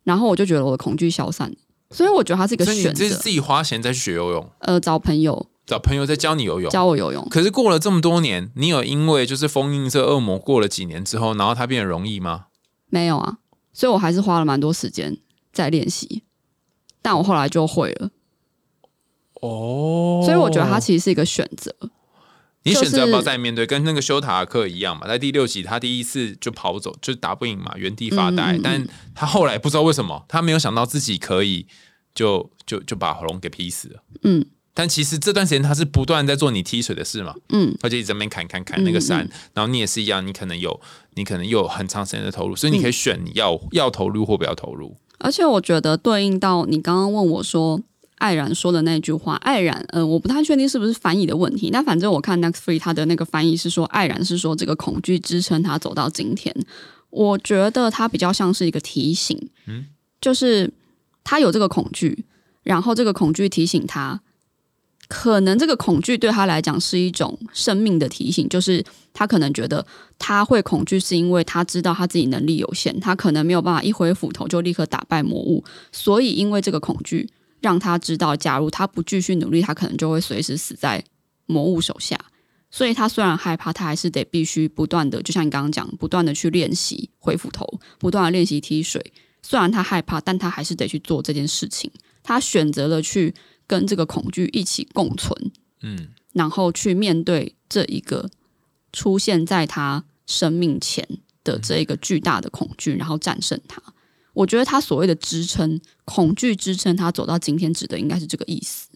[0.08, 1.54] 然后我就觉得我的恐惧消散。
[1.90, 7.26] 所以我觉得它是一个选择，自己花钱再去学游泳，呃，找朋友，找朋友再教你游泳，教我游泳。
[7.30, 12.46] 可是过了这么多年，你有因为就是封印这恶魔过了几年之后，然后它变得容易吗？
[12.88, 13.38] 没有啊。
[13.74, 15.18] 所以我还是花了蛮多时间
[15.52, 16.22] 在练习，
[17.02, 18.10] 但我后来就会了。
[19.40, 21.74] 哦，所以我觉得它其实是一个选择。
[22.64, 25.06] 你选择要不要再面对，跟那个修塔克一样嘛？
[25.06, 28.58] 在第六集，他第一次就跑走，就打不赢嘛，原地发呆。
[28.62, 31.66] 但他后来不知道为什么，他没有想到自己可以
[32.14, 34.02] 就就就把喉咙给劈死了。
[34.22, 34.44] 嗯。
[34.74, 40.80] 但其实这段时间他是不断在做你踢水的事嘛，嗯，而且一直在那边砍砍砍那个山，然后你也是一样，你可能有
[41.14, 44.96] 你可能有很长时间的投入，所以你可以选你要要投入或不要投入。
[45.18, 47.80] 而且我觉得对应到你刚刚问我说
[48.18, 51.70] 爱然说的那句话，艾然，嗯，我不太确定是不是翻译的问题。
[51.70, 56.54] 那反正我看 Next Free 他的那个翻译是说艾然是说这个恐惧支撑他走到今天。
[57.10, 59.86] 我觉得他比较像是一个提醒，嗯，
[60.20, 60.70] 就是
[61.24, 62.24] 他有这个恐惧，
[62.62, 64.20] 然后这个恐惧提醒他。
[65.08, 69.86] 可能这个恐惧对他来讲是一种生命的提醒，就是他可能觉得
[70.18, 77.26] 他会恐惧，是因为他知道他自己能力有限，他可能没有办法一挥斧头就立刻打败魔物，所以因为这个恐惧，
[77.60, 81.02] 让他知道，假如他不继续努力，他可能就会随时死在
[81.46, 82.18] 魔物手下。
[82.70, 89.12] 所以他虽然害怕，他还是得必须不断的，就像你刚刚讲，不断的去练习挥斧头，不断的练习踢水。
[89.42, 91.90] 虽然他害怕，但他还是得去做这件事情。
[92.22, 93.34] 他选择了去。
[93.68, 98.30] 跟这个恐惧一起共存，嗯，然后去面对这一个
[98.94, 101.06] 出现在他生命前
[101.44, 103.82] 的这一个巨大的恐惧，然后战胜它。
[104.38, 108.88] 我觉得他所谓的支撑恐惧支撑他走到今天，指的应该是这个意思。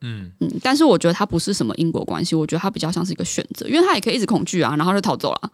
[0.00, 5.52] 嗯嗯，但是我觉得他不是什么因果关系，我觉得他比较像是一个选择，因为他也可以一直恐惧啊，然后就逃走了。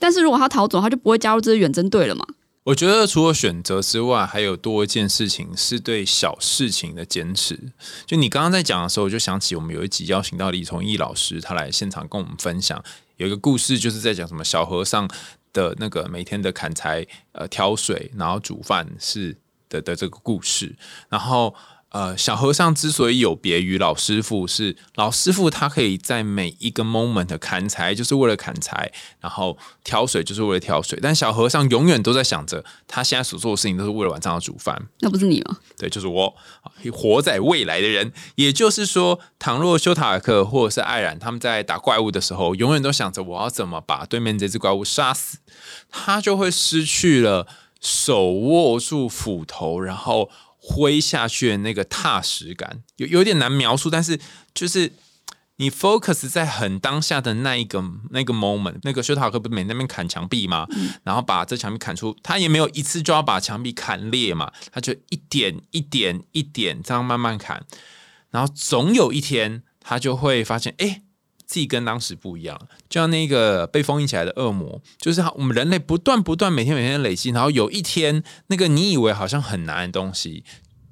[0.00, 2.26] 但是如果他逃走，他就不会加入这些远征队了嘛。
[2.64, 7.72] 我觉得除了选择之外，还有多一件事情是对小事情的坚持。
[8.04, 12.82] 就你刚刚在讲的时候，我就想起我们有一集邀请到李崇义老师，他来现场跟我们分享
[13.16, 15.08] 有一个故事，就是在讲什么小和尚
[15.58, 19.36] 的那个每天的砍柴、呃挑水，然后煮饭是
[19.68, 20.76] 的的这个故事，
[21.08, 21.54] 然后。
[21.90, 30.98] 呃，小和尚之所以有别于老师傅，是老师傅他可以在每一个 moment 砍柴，就是为了砍柴；然后挑水，就是为了挑水。
[31.02, 34.88] 但小和尚永远都在想着，他现在所做的事情都是为了晚上要煮饭。
[35.00, 35.56] 那不是你吗？
[35.78, 36.36] 对，就是我，
[36.92, 38.12] 活在未来的人。
[38.34, 45.38] 也就是说，倘若修塔尔克或者是艾然他们在打怪物的时候，永远都想着我要怎么把对面这只怪物杀死，
[45.88, 47.46] 他就会失去了
[47.80, 50.28] 手握住斧头，然后。
[50.68, 54.20] 挥下去的那个踏实感，有有点难描述，但是
[54.52, 54.92] 就是
[55.56, 60.68] 你 focus 在很当下的那一个那个 moment，那个修塔克不是每那边砍墙壁吗？
[61.04, 67.64] 然后把这墙壁砍出，他也没有一次就要把墙壁砍裂嘛，他就一点一点一点这样慢慢砍，
[68.30, 71.02] 然后总有一天他就会发现，哎。
[71.48, 72.56] 自己跟当时不一样，
[72.90, 80.44] 就像那个被封印起来的恶魔，就是我们人类不断不断每天每天累积，然后有一天那个你以为好像很难的东西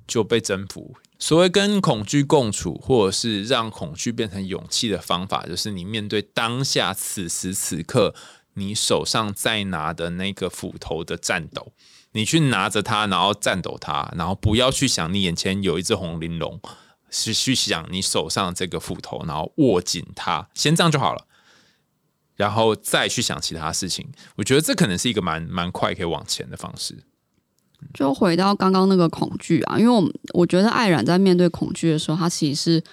[0.09, 0.97] 就被征服。
[1.19, 8.15] 所谓跟恐惧共处，或者是让恐惧变成勇气的方法，就是你面对当下此时此刻
[8.55, 11.73] 你手上在拿的那个斧头的战斗，
[12.13, 16.59] 你去拿着它，然后战斗它，然后不要去想你眼前有一只红玲珑。
[17.19, 21.25] 是去想你手上这个斧头，然后握紧它，先这样就好了，
[22.37, 24.07] 然后再去想其他事情。
[24.37, 26.99] 我觉得这可能是一个蛮蛮快可以往前的方式。
[27.95, 32.85] 就回到刚刚那个恐惧啊，因为我我觉得艾冉在面对恐惧的时候，他其实是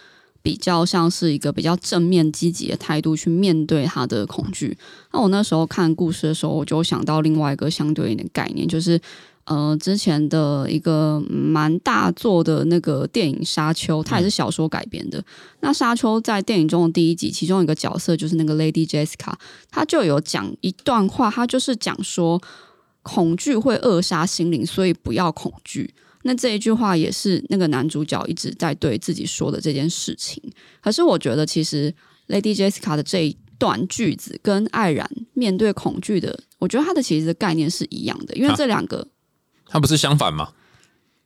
[0.41, 4.78] 比较像是一个比较正面积极的态度去面对他的恐惧。
[5.11, 8.99] 那我那时候看故事的时候，我就想到另外一个相对应的概念，就是。
[9.46, 15.22] 呃，之前的一个蛮大作的那个电影《沙丘》，它也是小说改编的。
[15.60, 19.34] 那《沙丘》在电影中的第一集，其中一个角色就是那个 Lady Jessica，
[19.70, 22.41] 她就有讲一段话，她就是讲说，
[23.02, 25.94] 恐惧会扼杀心灵，所以不要恐惧。
[26.22, 30.41] 那这一句话也是那个男主角一直在对自己说的这件事情。
[30.82, 31.94] 可是我觉得，其实
[32.30, 39.06] Lady Jessica 的这一段句子跟艾然面对恐惧的，我觉得他的其实的概念是一样的，因为这两个。
[39.68, 40.49] 它不是相反吗？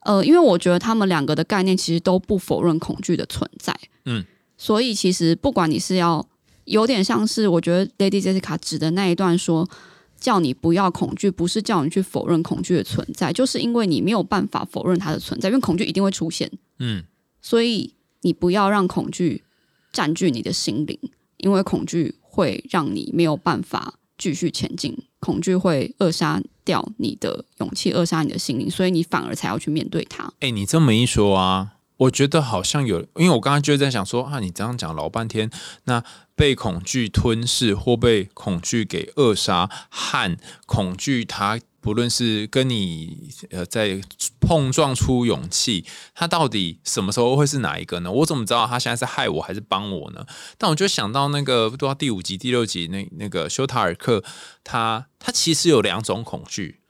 [0.02, 3.78] 呃，因为我觉得他们两个的概念其实都不否认恐惧的存在。
[4.06, 4.24] 嗯，
[4.58, 6.26] 所以其实不管你是要
[6.64, 9.70] 有点像是，我觉得 Lady Jessica 指的那一段说，
[10.18, 16.50] 叫你不要恐惧，不是叫你去否认恐惧的存在，就是因为你没有办法否认它的存在，因为恐惧一定会出现。
[16.80, 17.04] 嗯，
[17.42, 19.44] 所以你不要让恐惧
[19.92, 20.98] 占据你的心灵，
[21.38, 24.98] 因为恐惧会让你没有办法继续前进。
[25.20, 30.32] 恐惧会扼杀掉你的勇气，扼杀你的心灵，所以你反而才要去面对它。
[30.40, 35.50] 哎，你这么一说啊，我觉得好像有，因为我刚刚就在想说啊，你这样讲老半天，
[35.86, 36.04] 那
[36.36, 41.60] 被恐惧吞噬或被恐惧给扼杀，和恐惧它。
[41.88, 44.02] 不论是跟你呃在
[44.42, 48.12] 碰撞出勇气，他到底什么时候会是哪一个呢？
[48.12, 50.26] 我怎么知道他现在是害我还是帮我呢？
[50.58, 54.22] 但我就想到那个不知道第五集、第六集那那个修塔尔克，
[54.66, 56.82] 他他其实有两种恐惧，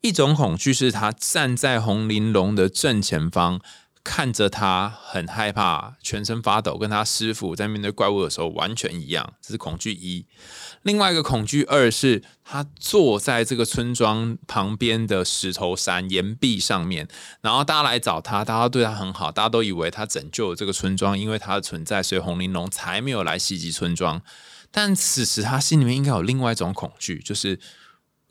[0.00, 3.60] 一种恐惧是他站在红玲珑的正前方。
[4.10, 9.34] 看着他很害怕，全身发抖，跟他师傅在面对怪物的时候完全一样。
[9.42, 10.24] 这是恐惧一。
[10.80, 17.06] 另外一个恐惧二是他坐在这个村庄旁边的石头山岩壁上面，
[17.42, 24.22] 然后大家来找他，大家对他很好，大家都以为他拯救了这个村庄，因为他的存在，所以红玲珑才没有来袭击村庄。
[24.70, 27.60] 但此时他心里面应该有另外一种恐惧，就是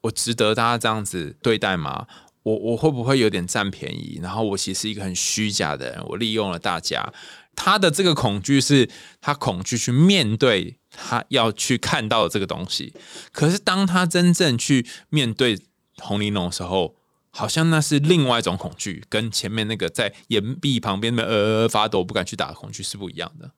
[0.02, 2.08] 我值得大家这样子对待吗？
[2.48, 4.20] 我我会不会有点占便宜？
[4.22, 7.14] 然后我其实是一个很虚假的人，我利用了大家。
[7.54, 8.90] 他的这个恐惧是
[9.20, 12.94] 他恐惧去面对他要去看到的这个东西。
[13.34, 15.60] 可是当他真正去面对
[15.98, 16.96] 红玲珑的时候，
[17.32, 23.52] 好像那是另外一种恐惧，跟前面那个在岩壁旁边的呃发抖不敢去打的恐惧是不一样的。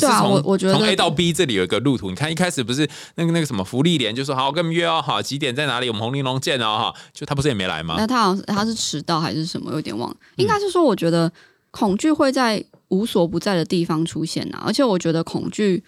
[0.00, 5.88] 是从我觉得从 A 到 B 这里有一个路途，你看一开始不是那个那个什么福利连就说好，我跟你们约哦，好几点在哪里？
[5.88, 7.94] 我们红玲珑见哦，哈，就他不是也没来吗？
[7.96, 9.72] 那他好像他是迟到还是什么？
[9.72, 11.32] 有点忘了，应该是说，我觉得
[11.70, 15.82] 恐惧会在无所不在的地方出现啊，而且我觉得恐惧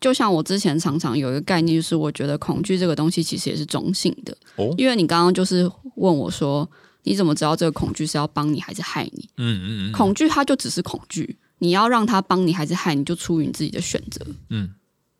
[0.00, 6.68] 就像我之前常常有一个概念，就是我觉得恐惧这个东西其实也是中性的哦，因为你刚刚就是问我说，
[7.02, 9.28] 你怎么知道这个恐惧是要帮你还是害你？
[9.36, 11.38] 嗯嗯嗯，恐惧它就只是恐惧。
[11.62, 14.26] 你要让他帮你还是害你，就出于你自己的选择。
[14.48, 14.74] 嗯，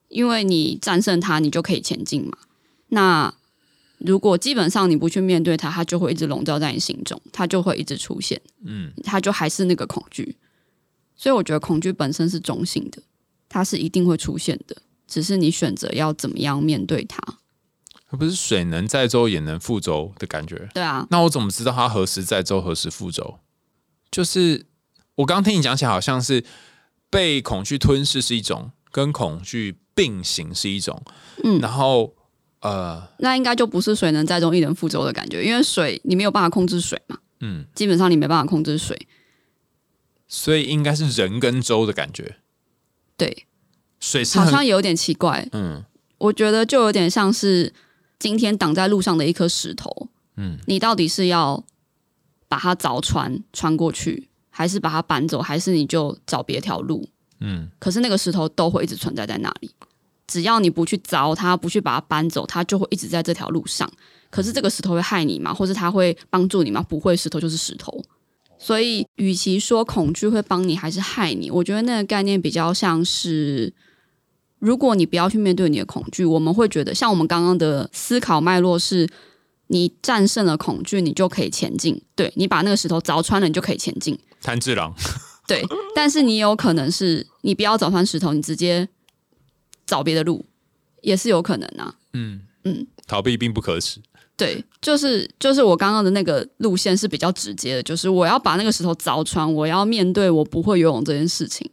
[0.09, 2.37] 因为你战胜他，你就可以前进嘛。
[2.89, 3.33] 那
[3.99, 8.43] 如果基本上你不去面对他，他就会一直笼罩在你心中，他就会一直出现。
[8.65, 10.37] 嗯，他就还是那个恐惧。
[11.15, 13.01] 所以我觉得恐惧本身是中性的，
[13.49, 17.23] 它是一定会出现的，只是你选择要怎么样面对它。
[18.11, 20.69] 它不是水能载舟也能覆舟的感觉。
[20.75, 23.39] 对啊，那我怎么知道它何时载舟何时覆舟？
[24.11, 24.67] 就是。
[25.23, 26.45] 我刚刚听你讲起来，好像是
[27.09, 31.01] 被恐惧吞噬是一种，跟恐惧并行是一种，
[31.45, 32.15] 嗯，然后
[32.61, 39.07] 呃，那应该就不是水能载舟，亦能覆舟的感觉，因为水你没有办法控制水嘛，嗯，基本上你没办法控制水，
[40.27, 42.37] 所以应该是人跟舟的感觉，
[43.17, 43.47] 对，
[44.01, 45.85] 水是好像有点奇怪，嗯，
[46.19, 47.73] 我觉得就有点像是
[48.19, 51.65] 今天挡在路上的一颗石头，嗯，你到底是要
[52.49, 54.29] 把它凿穿穿过去？
[54.53, 57.09] 还是把它搬走，还是你就找别条路？
[57.41, 59.71] 嗯，可是那个石头都会一直存在在那里，
[60.29, 63.91] 只要你不去凿它，不去把它搬走，它就会一直在这条路上。
[64.31, 65.53] 可是这个石头会害你吗？
[65.53, 66.81] 或是它会帮助你吗？
[66.89, 68.01] 不会，石头就是石头。
[68.59, 73.75] 所以，与其说恐惧会帮你还是害你，我觉得那个概念比较像是，
[74.61, 79.09] 如果你不要去面对你的恐惧，我们会觉得像我们刚刚的思考脉络是，
[79.69, 82.01] 你战胜了恐惧，你就可以前进。
[82.15, 84.19] 对你把那个石头凿穿了，你就可以前进。
[84.43, 84.93] 炭治郎，
[85.47, 85.63] 对，
[85.95, 88.89] 但是你有可能是你不要凿穿石头，你直接
[89.87, 90.45] 找别的路，
[91.01, 91.95] 也是有可能啊。
[92.13, 94.01] 嗯嗯，逃避并不可耻。
[94.37, 101.71] 对，就是就是我刚刚的那个路线是比较直接的，就是我要把那个石头凿穿，我要面对我不会游泳这件事情。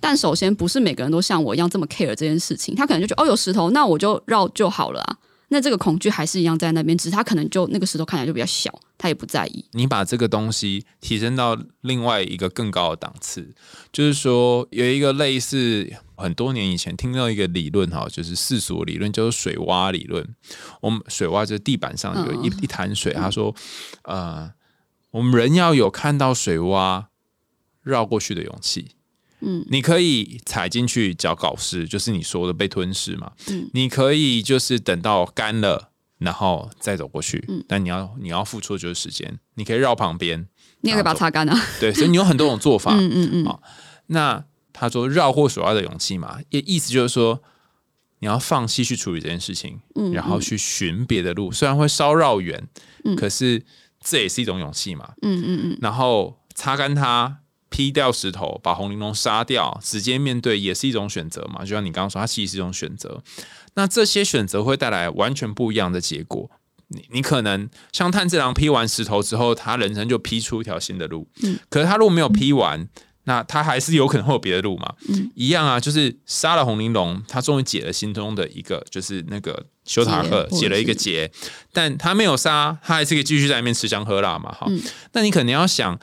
[0.00, 5.16] 但首先不是每个人都像我一样这么 care 这件事情，他可能就觉得哦有石头，那我就绕就好了啊。
[5.50, 9.64] 那这个恐惧还是一样在那边，只是他可能就那个石头看起来就比较小，他也不在意。
[9.72, 13.54] 你把这个东西提升到另外一个更高的档次，
[13.90, 20.34] 就是说有一个类似很多年以前听到一个理论哈，就是世俗理论，叫做水洼理论。
[20.82, 23.54] 我们水洼就是地板上有一一潭水，他说，
[24.02, 24.52] 呃，
[25.12, 27.06] 我们人要有看到水洼
[27.82, 28.90] 绕过去的勇气。
[29.40, 33.32] 嗯，你可以踩进去，脚搞湿，就是你说的被吞噬嘛。
[33.48, 37.44] 嗯，你可以就是等到干了，然后再走过去。
[37.48, 39.38] 嗯，但你要你要付出的就是时间。
[39.54, 40.48] 你可以绕旁边，
[40.80, 41.56] 你也可以把它擦干啊。
[41.78, 42.92] 对，所以你有很多种做法。
[42.98, 43.44] 嗯嗯嗯。
[43.44, 43.62] 好，
[44.08, 47.40] 那他说绕过所要的勇气嘛，也意思就是说
[48.18, 52.68] 你要放弃去处理这件事情，嗯，然后去寻别的路，虽然会稍绕远，
[53.04, 53.64] 嗯，可是
[54.00, 55.12] 这也是一种勇气嘛。
[55.22, 55.78] 嗯嗯嗯。
[55.80, 57.38] 然后擦干它。
[57.78, 61.60] 劈掉石头，把红玲珑杀掉，直接面对也是一种选择嘛？
[61.60, 63.22] 就像你刚刚说，它其实是一种选择。
[63.74, 66.50] 那这些选择会带来完全不一样的结果。
[66.88, 71.28] 你你可能像炭治郎劈完石头之后，他人生就劈出一条新的路。
[71.44, 71.56] 嗯。
[71.68, 72.88] 可是他如果没有劈完，
[73.22, 74.92] 那他还是有可能会有别的路嘛？
[75.08, 75.30] 嗯。
[75.36, 81.30] 一样啊，就是杀了红玲珑，他终于解了心中的一个，就是那个修塔克解了一个结。
[81.72, 84.50] 但他没有杀，他还是可以继续在那边吃香喝辣嘛？
[84.50, 84.66] 哈。
[85.12, 85.96] 那你可能要想。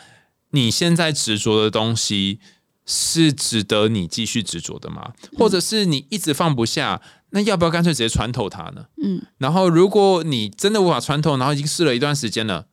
[0.55, 2.39] 你现在执着的东西
[2.85, 5.11] 是值得你继续执着的吗？
[5.37, 7.01] 或者是你一直放不下？
[7.31, 8.85] 那要不要干脆直接穿透它呢？
[9.03, 12.67] 嗯，然后如果你真的无法穿透，然后已经试了一段时间了，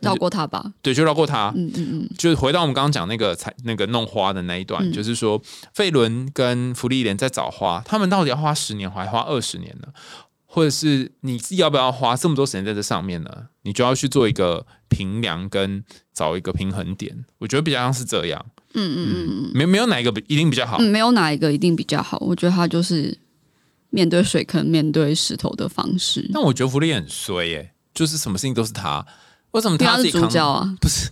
[0.00, 0.74] 绕过它吧。
[0.82, 1.52] 对，就绕过它。
[1.56, 5.42] 嗯嗯嗯，就是回到我们刚刚讲那个采那个弄花的那一段，就是说
[5.74, 9.88] 费伦跟弗利莲在找花，他们到底要花十年，还花二十年呢？
[10.54, 13.48] 或者是你自己要不要花这么多时间在这上面呢？
[13.62, 15.82] 你就要去做一个平量跟
[16.12, 17.24] 找一个平衡点。
[17.38, 18.46] 我觉得比较像是这样。
[18.74, 19.14] 嗯嗯嗯
[19.46, 20.76] 嗯，没没有哪一个一定比较好。
[20.78, 22.18] 嗯，没有哪一个一定比较好。
[22.20, 23.18] 我觉得他就是
[23.90, 26.30] 面对水坑、面对石头的方式。
[26.32, 29.04] 但我觉得福利很衰耶，就是什么事情都是他。
[29.50, 30.72] 为什么他自己主角啊？
[30.80, 31.10] 不是。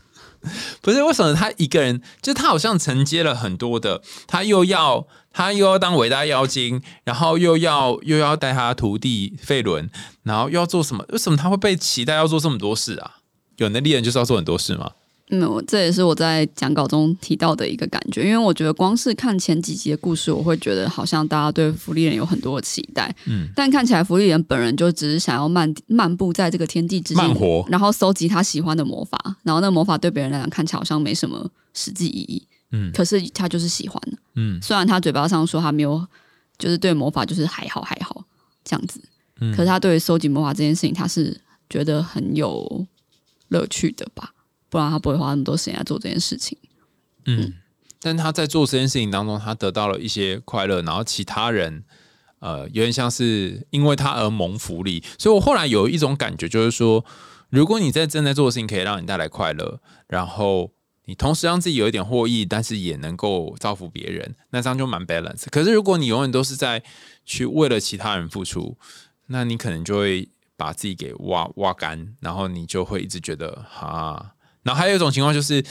[0.82, 9.88] 不是为什么他一个人，就他好像承接了很多的，他又要他又要当伟大妖精，然后又要又要带他徒弟费伦，
[10.24, 11.06] 然后又要做什么？
[11.08, 13.18] 为什么他会被期待要做这么多事啊？
[13.56, 14.90] 有能力人就是要做很多事吗？
[15.34, 27.24] 嗯，这也是我在讲稿中提到的一个感觉，因为我觉得光是看前几集的故事，我会觉得好像大家对福利人有很多的期待，嗯，但看起来福利人本人就只是想要漫漫步在这个天地之间，
[27.68, 34.02] 然后搜集他喜欢的魔法，然后那魔法对别人来讲看起来好像没什么实际意义，嗯，可是他就是喜欢，
[34.34, 36.06] 嗯，虽然他嘴巴上说他没有，
[36.58, 38.22] 就是对魔法就是还好还好
[38.62, 39.00] 这样子，
[39.40, 42.86] 嗯，可是他对于收集魔法这件事情，他是觉得很有
[43.48, 44.31] 乐趣的吧。
[44.72, 46.56] 不然他不会花那么多时间来做这件事情。
[47.26, 47.52] 嗯，
[48.00, 51.84] 但他在做这件事情当中，他得到了一些快乐，然后其他人
[52.38, 55.04] 呃有点像是因为他而蒙福利。
[55.18, 57.04] 所以我后来有一种感觉，就是说，
[57.50, 60.72] 如果你在正在做的事情可以让你带来快乐，然后
[61.04, 65.44] 你同时让自己有一点获益，但是也能够造福别人，那这样就蛮 balance。
[65.50, 66.82] 可是如果你永远都是在
[67.26, 68.78] 去为了其他人付出，
[69.26, 74.32] 那你可能就会把自己给挖挖干，然后你就会一直觉得哈。
[74.62, 75.64] 然后还有一种情况就是，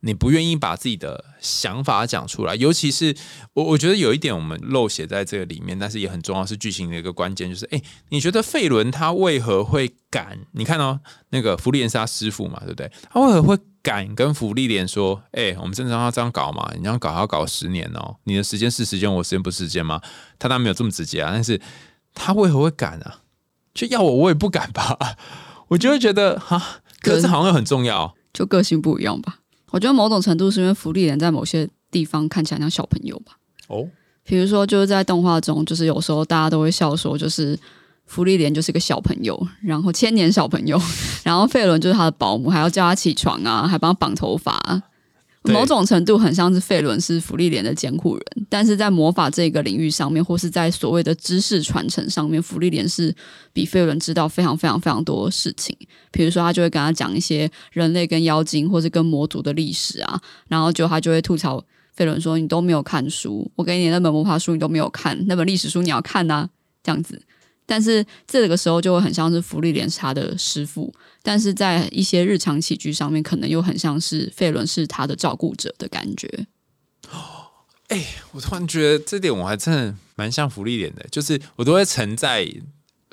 [0.00, 3.16] 你不愿意把自己的想法讲出来，尤其是
[3.54, 10.38] 我，我觉得有一点我们漏写在这个里面，但是也很重要，是剧情的一个关键，就是，哎，你觉得费伦他为何会敢？
[10.52, 10.98] 你看到
[11.30, 12.90] 那个福利莲是他师傅嘛，对不对？
[13.10, 16.70] 他为何会敢跟福利莲说，哎，我们正常要这样搞嘛？
[16.76, 20.00] 你这样搞要搞十年哦，你的时间是时间，我时间不是时间吗？
[20.38, 21.60] 他当然没有这么直接啊，但是
[22.14, 23.22] 他为何会敢啊？
[23.74, 24.96] 就要我，我也不敢吧？
[25.68, 28.14] 我就会觉得哈，可是好像又很重要。
[28.32, 29.38] 就个性不一样吧，
[29.70, 33.38] 我觉得某种程度是因为福利人在某些地方看起来像小朋友吧。
[33.68, 33.88] 哦，
[34.24, 37.58] 比如说就是在动画中，就是有时候大家都会笑说，就是
[38.06, 40.80] 福利莲就是个小朋友，然后千年小朋友，
[41.22, 44.58] 然后费伦就是他的保姆，还要叫他起床啊，还帮他绑头发。
[44.68, 44.82] 对
[45.52, 53.14] 某种程度很像是费伦是芙莉莲的监护人，但是在魔法这个领域上面，或是在所谓的知识传承上面，芙莉莲是
[53.52, 55.76] 比费伦知道非常非常非常多事情。
[56.10, 66.48] 比如说，他就会跟他讲一些人类跟妖精或是跟魔族的历史啊，然后就他就会吐槽费伦说：“你都没有看书，我给你那本魔法书你都没有看，那本历史书你要看呐、
[66.82, 67.20] 这样子。”
[67.70, 70.90] 但是这个时候就会很像是福利莲是他的师傅，
[71.22, 76.46] 但是在一些日常起居上面，可能又很像是费伦是他的照顾者的感觉。
[77.10, 77.44] 哦，
[77.88, 78.02] 哎
[78.32, 82.50] 我突然觉得这点我还真的蛮像福利脸的，就是我都会沉在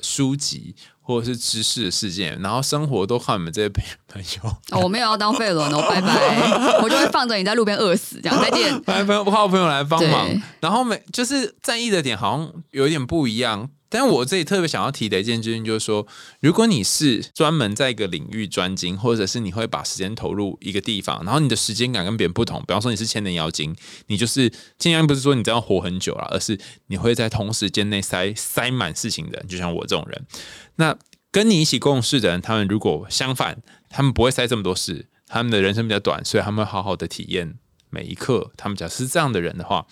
[0.00, 8.72] 书籍或者是知识的事件，然后生活都靠你们这些朋朋友，哦，我没有要当费伦哦，拜拜， 我就会放着你在路边饿死，这样再见。
[8.88, 13.68] 来朋友靠朋友来帮忙，然后每就是在意的点好像有一点不一样。
[13.98, 16.06] 但我这里特别想要提的一件事情就是说，
[16.40, 23.74] 如果你是专门在一个领域专精，或者是你会把时间投入一个地方，然后你的时间感跟别人不同，比方说你是千年妖精，
[24.08, 30.26] 你就是尽量不是说你这样活很久了，而是你会在同时间内塞塞满事情的，就像我这种人。
[30.74, 30.94] 那
[31.32, 37.54] 跟你一起共事的人，他们如果相反，他们不会塞这么多事，他们的人生比较短，所以他们会好好的体验
[37.88, 38.50] 每一刻。
[38.58, 39.86] 他们假设是这样的人的话，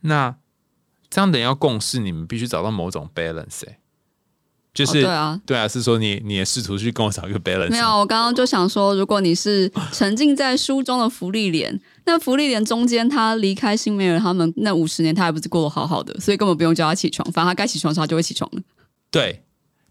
[0.00, 0.36] 那
[1.10, 3.78] 这样的人要共事，你们必须找到某种 balance、欸、
[4.74, 18.62] 就是、哦对啊，对啊，是说你你也试图去跟我找一个 balance，没有，我刚刚就想说，如果你是 沉浸在书中的福利莲，那福利莲中间他离开辛梅尔他们那五十年，他还不是过得好好的，所以根本不用叫他起床，反正他该起床的时候他就会起床了，
[19.10, 19.42] 对，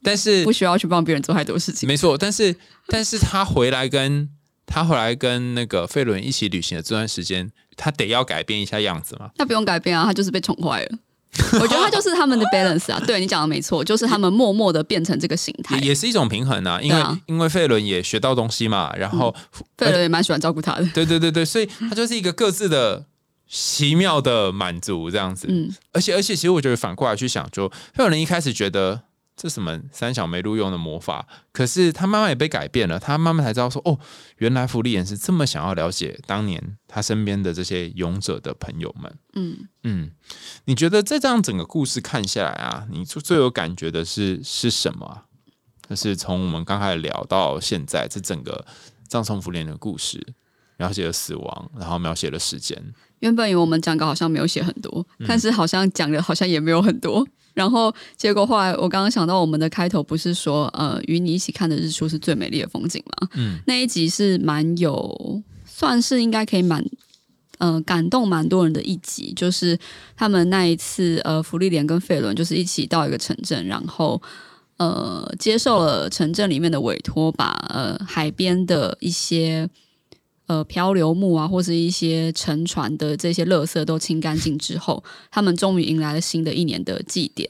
[0.03, 1.87] 但是不需要去帮别人做太多事情。
[1.87, 2.55] 没错，但是
[2.87, 4.29] 但是他回来跟
[4.67, 9.31] 他回来跟那个费伦一起旅行的这段时间，他得要改变一下样子嘛。
[9.35, 10.97] 他不用改变啊，他就是被宠坏了。
[11.61, 15.93] 我觉得他就是他们的 balance 啊， 对你讲的没错，就是他们默默的变成这个形态也。
[15.93, 19.33] 是一种平衡啊，因为、啊因为费伦也学到东西嘛，然后、
[19.77, 23.05] 费伦也蛮喜欢照顾他的，对对对对，所以他就是一个各自的
[23.47, 25.47] 奇妙的满足这样子。
[25.49, 29.01] 嗯，而且而且，其实我觉得反过来去想，就会有人一开始觉得
[29.37, 33.99] 这什么三小没录用的魔法，可是他妈妈也被改变了，他妈妈才知道说，哦，
[34.39, 39.15] 原来福利眼是这么想要了解当年他身边的这些勇者的朋友们。
[39.35, 40.11] 嗯，嗯，
[40.65, 45.23] 你觉得在这样整个故事看下来啊，你最最有感觉的是是什么啊？
[45.87, 48.65] 就是从我们刚开始聊到现在，这整个
[49.07, 50.33] 葬送福莲的故事，
[50.77, 52.93] 描写了死亡，然后描写了时间。
[53.19, 57.27] 原本以为我们讲稿好像没有写很多，但是好像讲的好像也没有很多。
[57.57, 63.27] 然后结果后来我刚刚想到，我们的开头不是说，呃，与你一起看的日出是最美丽的风景吗？
[63.33, 66.85] 嗯，那一集是蛮有，算是应该可以蛮。
[67.59, 69.75] 呃，感动蛮多人的一集，就是
[70.15, 74.21] 他们那一次，呃，福利莲跟费伦就是一起到一个城镇，然后
[74.77, 79.67] 呃，接受了城镇里面的委托，把呃海边的一些
[80.47, 87.49] 呃漂流木啊，或是一些沉船的这些垃圾都清干净之后，他们终于迎来了新的一年的祭典。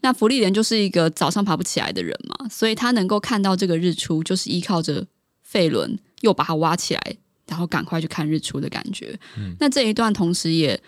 [0.00, 5.04] 那福利莲就是一个早上爬不起来的人嘛，所以他能够看到这个日出，就是依靠着
[5.42, 7.16] 费伦又把它挖起来，
[7.48, 9.18] 然后赶快去看日出的感觉。
[9.58, 10.80] 那这一段同时也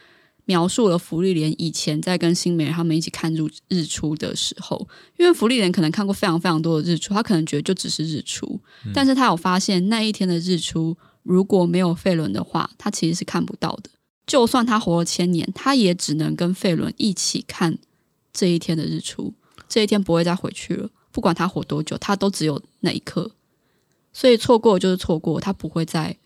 [0.45, 4.87] 描述了福利莲以前在跟新美人他们一起看日日出的时候，
[5.17, 8.61] 因为福利莲可能看过非常非常多的日出，他可能觉得就只是日出，
[8.95, 13.91] 但是他有发现那一天的日出如果没有费伦的话，他其实是看不到的。
[14.27, 17.79] 就算他活了千年，他也只能跟费伦一起看
[18.33, 19.33] 这一天的日出，
[19.69, 20.91] 这一天不会再回去了。
[21.11, 23.31] 不管他活多久，他都只有那一刻，
[24.13, 26.17] 所以错过就是错过，他不会再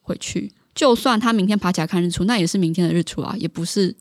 [0.00, 0.52] 回去。
[0.74, 3.94] 就算他明天爬起来看日出，那也是明天的日出啊，也不是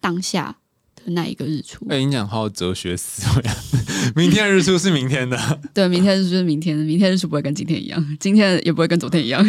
[0.00, 0.56] 当下
[0.94, 1.84] 的那一个日出。
[1.88, 3.56] 哎、你讲好有哲学思维啊！
[4.14, 9.44] 明天的日出是明天的，对，明天日出是明天的，明天日出不会跟今天一样，今天也不会跟昨天一样。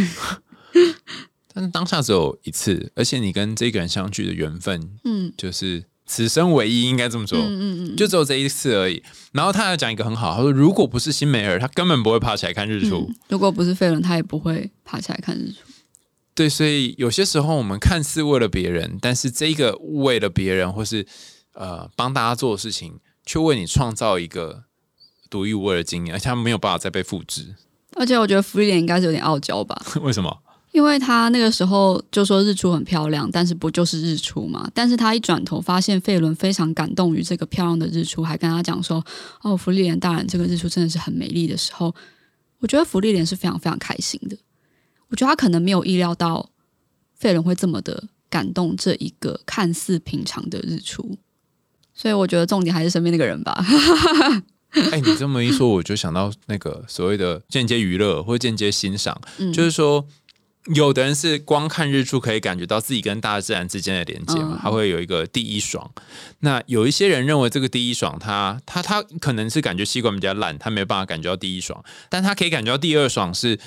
[1.53, 7.37] 但是当下只有一次，而且你跟这个人相聚的缘分，嗯就是此生唯一，应该这么说。
[7.39, 9.01] 嗯嗯嗯，就只有这一次而已。
[9.31, 13.07] 然后他还讲一个很好，他说如果不是辛梅尔，他根本不会爬起来看日出。
[13.09, 15.57] 嗯如果不是费伦，他也不会爬起来看日出。
[16.35, 21.05] 对，所以有些时候我们看似为了别人，但是这个为了别人或是
[21.53, 24.63] 呃帮大家做的事情，却为你创造一个
[25.29, 27.55] 独一无二的经验，而且他没有办法再被复制。
[27.97, 30.37] 而且我觉得福利点应该是有点傲娇吧， 为什么？
[30.71, 34.69] 因为他那个时候就说日出很漂亮，但是不就是日出嘛？
[34.73, 39.03] 但是他一转头发现费伦非常感动于这个漂亮的日出，还跟他讲说
[39.41, 41.93] ：“哦，福利莲大人，这个日出真的是很美丽的时候。”
[42.59, 44.37] 我觉得福利莲是非常非常开心的。
[45.07, 46.49] 我觉得他可能没有意料到
[47.15, 51.17] 费伦会这么的感动这一个看似平常的日出，
[51.95, 53.65] 所以我觉得重点还是身边那个人吧。
[54.91, 60.05] 哎，你这么一说，我就想到那个所谓的间接娱乐或间接欣赏，嗯就是说，
[60.73, 65.91] 有的人是光看日出可以感觉到自己跟大自然之间的连接嘛，嗯他会有一个第一爽。
[66.39, 73.59] 那有一些人认为这个第一爽他，他他可能是感觉吸管比较烂，他没有办法感觉到第一爽，但他可以感觉到第二爽是。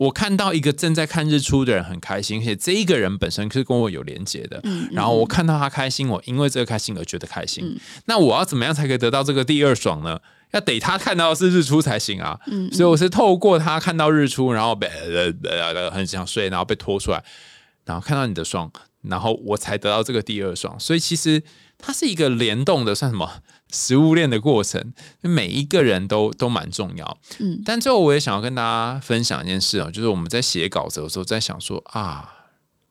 [0.00, 4.58] 我看到一个正在看日出的人很开心，而且这一个人本身是跟我有连接的。
[4.64, 7.62] 嗯然后我看到他开心，我因为这个开心而觉得开心。
[7.62, 7.76] 嗯
[8.06, 10.18] 那我要怎么样才可以得到这个第二爽呢？
[10.52, 12.38] 要得他看到是日出才行啊。
[12.46, 17.22] 嗯所以我是透过他看到日出，然后被呃呃呃很想睡，然后被拖出来，
[17.84, 18.70] 然后看到你的双，
[19.02, 20.78] 然后我才得到这个第二双。
[20.78, 21.42] 所以其实
[21.78, 23.42] 它是一个联动的，算什么
[23.72, 27.18] 食物链的过程，每一个人都都蛮重要。
[27.38, 32.28] 嗯但最后我也想要跟大家分享一件事啊，就是我们在写稿子的时候，在想说啊，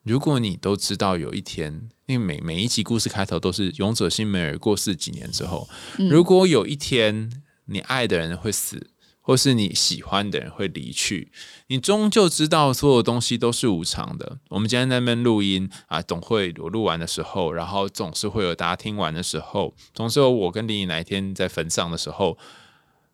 [0.03, 7.30] 如果你都知道有一天，因为每每一集故事开头都是勇者辛梅尔过世几年之后，嗯如果有一天
[7.72, 8.89] 你爱的人会死，
[9.22, 11.32] 或是你喜欢的人会离去，
[11.67, 14.39] 你终究知道所有东西都是无常的。
[14.49, 22.38] 我们今天在那边录音啊，总会我录完的时候，然后总是会有大家听完的时候，总是有我跟林颖哪一天在坟上的时候，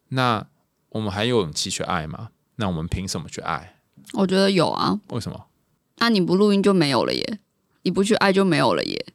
[0.09, 0.47] 那
[0.89, 2.29] 我们还有勇气去爱吗？
[2.55, 3.75] 那我们凭什么去爱？
[4.13, 5.47] 我觉得有啊，为什么？
[5.97, 7.39] 那你不录音就没有了耶，
[7.81, 9.05] 你不去爱就没有了耶，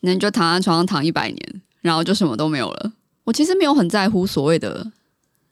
[0.00, 2.92] 那你就躺在床上躺一百年，然后就什么都没有了。
[3.24, 4.90] 我其实没有很在乎所谓的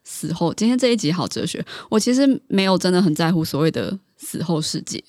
[0.05, 5.03] 死后，今天这一集好哲学，我其实没有真的很在乎所谓的死后世界。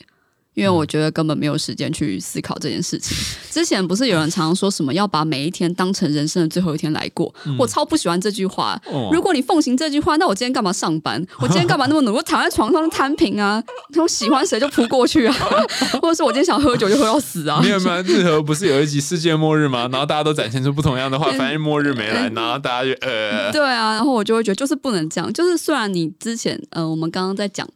[0.53, 3.17] 因为我觉得根本没有时间去思考这件事情。
[3.49, 7.33] 之前不是有人常常说什么要把每一天当成人生的最后一天来过？
[7.57, 8.79] 我超不喜欢这句话。
[8.91, 11.23] 哦如果你奉行这句话，那我今天干嘛上班？
[11.39, 12.17] 我今天干嘛那么努力？
[12.17, 13.61] 我躺在床上摊平啊，
[13.95, 15.35] 我喜欢谁就扑过去啊，
[16.01, 17.69] 或者是我今天想喝酒就喝到死啊你。
[17.69, 19.89] 有没有 日和不是有一集世界末日吗？
[19.91, 25.31] 然后大家都展现出不同样的话，反正末日没来，然后大家就呃，对啊，然后我就会觉得就是不能这样。
[25.33, 27.67] 就是虽然你之前呃，我们刚刚在讲。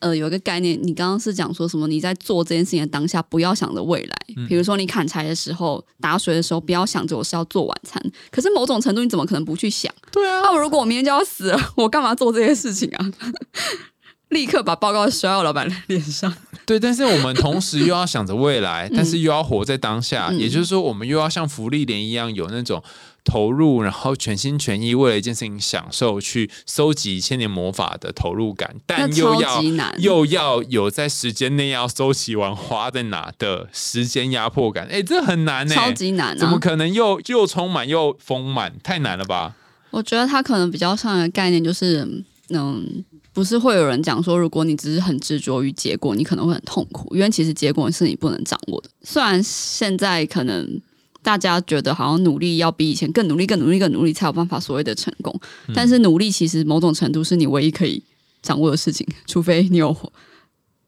[0.00, 1.88] 呃，有一个概念，你刚刚是讲说什么？
[1.88, 4.16] 你在做这件事情的当下，不要想着未来。
[4.48, 8.02] 比如说，你砍柴的时候、打水的时候，不要想着我是要做晚餐。
[8.30, 9.92] 可是某种程度，你怎么可能不去想？
[10.12, 13.10] 对啊，那、我如果我明天就要死了，我干嘛做这些事情啊？
[14.30, 16.34] 立刻把报告摔到老板脸上。
[16.66, 22.82] 对，但是我们同时又要想着未来，但是又要活在当下，嗯也就是说，我们又要像福利莲一样有那种
[23.26, 29.62] 投入，然后全心全意为了一件事情享受，去收集千年魔法的投入感，但又要
[29.98, 36.38] 又要有在时间内要收集完花在哪的时间压迫感，哎，这很难呢、超级难啊！
[36.38, 38.72] 怎么可能又又充满又丰满？
[38.82, 39.56] 太难了吧？
[39.90, 42.06] 我觉得它可能比较像的概念就是，
[42.50, 48.90] 嗯，不是会有人讲说，如果你只是很执着于结果，你可能会很痛苦，因为其实结果是你不能掌握的。
[49.02, 50.80] 虽然现在可能
[51.26, 55.34] 大家觉得好像努力要比以前更努力、更努力、更努力才有办法所谓的成功，
[55.74, 58.00] 但是努力其实某种程度是你唯一可以
[58.42, 59.92] 掌握的事情，除非你有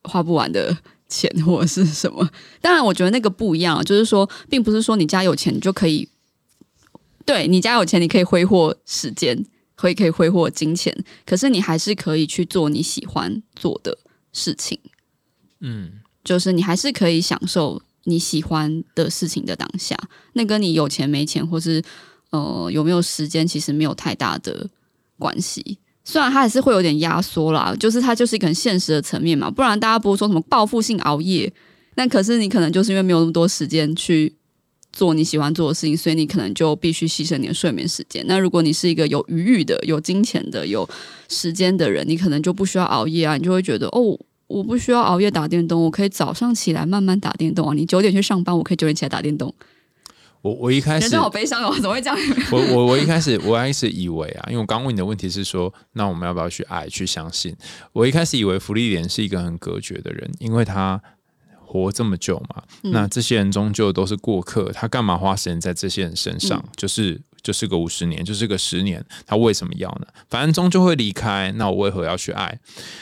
[0.05, 0.77] 花不完的。
[1.11, 2.29] 钱或者是什么？
[2.61, 6.07] 当然，我觉得那个不一样，就是说，并不是说你家有钱你就可以
[7.25, 9.43] 对你家有钱，你可以挥霍时间，
[9.75, 13.97] 可以可以挥霍金钱，可是你还是可以去做你喜欢做的
[14.35, 14.79] 事情，
[15.61, 19.97] 嗯，就是你还是可以享受你喜欢的事情的当下。
[20.33, 21.83] 那跟你有钱没钱，或是
[22.31, 24.69] 呃有没有时间，其实没有太大的
[25.19, 25.79] 关系。
[26.05, 31.53] 虽然它还是会有点压缩啦，就是它就是一个很现实的层面嘛，不然大家不会说什么报复性熬夜。
[31.97, 34.35] 那可是你可能就是因为没有那么多时间去
[34.93, 38.25] 做你喜欢做的事情，所以你可能就必须牺牲你的睡眠时间。
[38.27, 40.89] 那如果你是一个有余裕的、有金钱的、有
[41.29, 44.19] 时间的人，你可能就不需要熬夜啊，你就会觉得哦，
[44.49, 47.75] 我不需要熬夜打电动，我可以早上起来慢慢打电动啊。
[47.75, 49.55] 你九点去上班，我可以九点起来打电动。
[50.41, 52.19] 我我一开始人生好悲伤哦，怎么会这样？
[52.53, 57.55] 我我我一开始我一开始以为啊，因为我刚问你的问题是说，那我们要不要去爱去相信？
[57.93, 61.03] 我一开始以为福利莲是一个很隔绝的人，因为他
[61.61, 66.65] 活这么久嘛，那这些人终究都是过客，他干嘛花时间在这些人身上？
[66.77, 70.07] 就是就是个五十年，就是个十年，他为什么要呢？
[70.29, 72.59] 反正终究会离开，那我为何要去爱？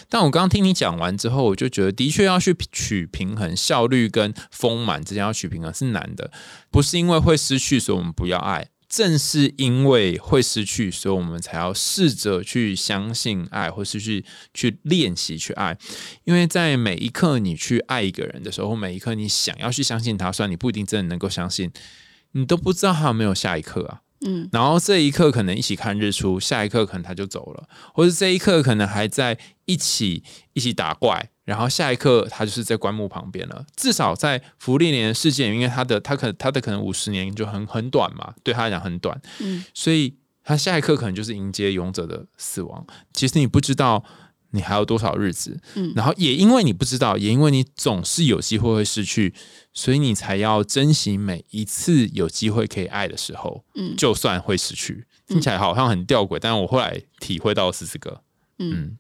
[0.09, 6.31] 但我刚听你讲完之后，我就觉得的确要去取平衡，效率跟丰满之间要取平衡是难的，
[6.71, 8.69] 不是因为会失去，所以我们不要爱。
[8.89, 14.25] 正是因为会失去，所以我们才要试着去相信爱，或是去
[14.55, 15.77] 去练习去爱。
[16.23, 21.73] 因为在每一刻你去爱一个人的时候，每一刻你想要去相信他，虽然你不一定真的能够相信，
[22.31, 24.03] 你都不知道他有没有下一刻啊。
[24.27, 30.23] 嗯，然后这一刻可能一起看日出，下一刻可能他就走了，或者这一刻可能还在一起
[30.53, 33.65] 一起打怪，然后下一刻他就是在棺木旁边了。
[33.77, 42.87] 至少在福利年的世界，因为他的他可他的可能五十年就很很短嘛，对他来讲很短，嗯，所以他下一刻可能就是迎接勇者的死亡。
[43.13, 44.05] 其实你不知道
[44.51, 45.59] 你还有多少日子？
[45.75, 49.35] 嗯然后也因为你不知道，也因为你总是有机会会失去，
[49.73, 55.07] 所以你才要珍惜每一次有机会可以爱的时候，嗯就算会失去。
[55.27, 58.23] 听起来好像很吊诡，但是我后来体会到的是这个。
[58.59, 58.97] 嗯，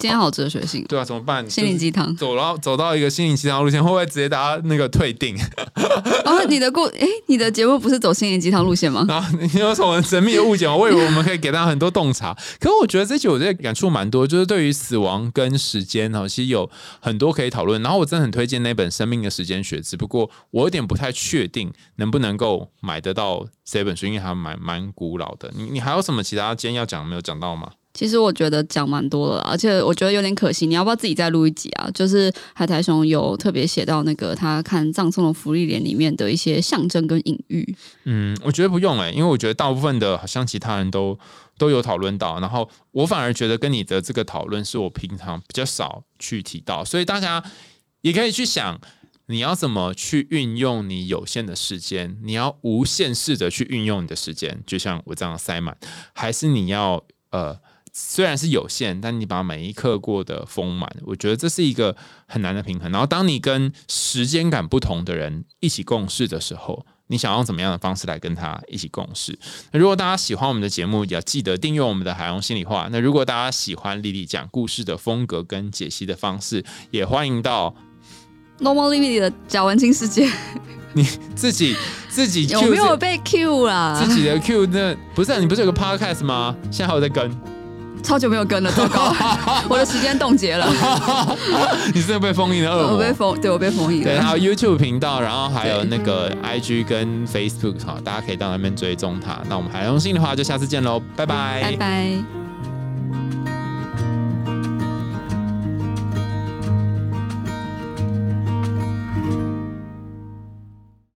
[0.00, 1.48] 今天好哲学性，对啊，怎么办？
[1.48, 2.16] 心灵鸡汤。
[2.16, 5.36] 走到走到一个心灵鸡汤路线，会不会直接大家那个退订？
[6.24, 9.04] 哦，你的故诶，你的节目不是走心灵鸡汤路线吗？
[9.06, 10.74] 然 后你有什么神秘的误解吗？
[10.74, 16.70] 我以为我们可以给大家很多洞察，可是我觉得这期我这感触蛮多，就是对于死亡跟时间哈，其实有
[17.00, 17.82] 很多可以讨论。
[17.82, 25.52] 然后我真的很推荐那本《生命的时间学》，只不过我有点不太确定能不能够买得到这本书，因为还蛮蛮古老的。
[25.54, 27.68] 你你还有什么其他今天要讲没有讲到吗？
[28.00, 30.66] 其实我觉得讲蛮多了，而且我觉得有点可惜。
[30.66, 31.86] 你要不要自己再录一集啊？
[31.92, 37.76] 就是海苔熊有特别写到那个他看葬送的福利莲里面的一些象征跟隐喻。
[38.04, 41.18] 嗯，我觉得不用诶、因为我觉得大部分的好像其他人都
[41.58, 47.44] 都有讨论到，然后我反而觉得跟你的这个讨论是我平常比较少去提到，所以大家
[48.00, 48.80] 也可以去想。
[49.26, 52.18] 你要怎么去运用你有限的时间？
[52.24, 55.76] 你要无限试着去运用你的时间，就像我这样塞满，
[56.12, 57.56] 还是你要呃，
[58.02, 60.90] 虽然是有限，但你把每一刻过得丰满？
[61.04, 61.94] 我觉得这是一个
[62.26, 62.90] 很难的平衡。
[62.90, 69.38] 然后，当你跟时间感不同的人一起共事的时候，你想用怎么样的方式来跟他一起共事？
[69.72, 72.88] 那如果大家喜欢我们的节目，也要记得订阅我们的海洋心里话。
[72.90, 77.74] 那如果大家喜欢丽丽讲故事的风格跟解析的方式，也欢迎到
[78.60, 80.30] Normal Limit 的贾文清世界
[80.94, 81.04] 你
[81.36, 81.76] 自己
[82.08, 84.02] 自己 有没有被 Q 啦？
[84.02, 86.56] 自己的 Q 那不是、啊、你不是有个 podcast 吗？
[86.64, 87.30] 现在还有在跟，
[88.02, 89.14] 超久没有跟了，糟糕，
[89.68, 90.66] 我的时间冻结了，
[91.94, 93.12] 你真的被封印的恶魔我被。
[93.12, 94.22] 封，对我被封印对，了。
[94.22, 99.38] 还有 YouTube 频道，然后还有那个 IG 跟 Facebook 哈，大家可以到那边追踪他。
[99.48, 103.39] 那我们海洋心的话，就下次见喽，拜拜拜拜。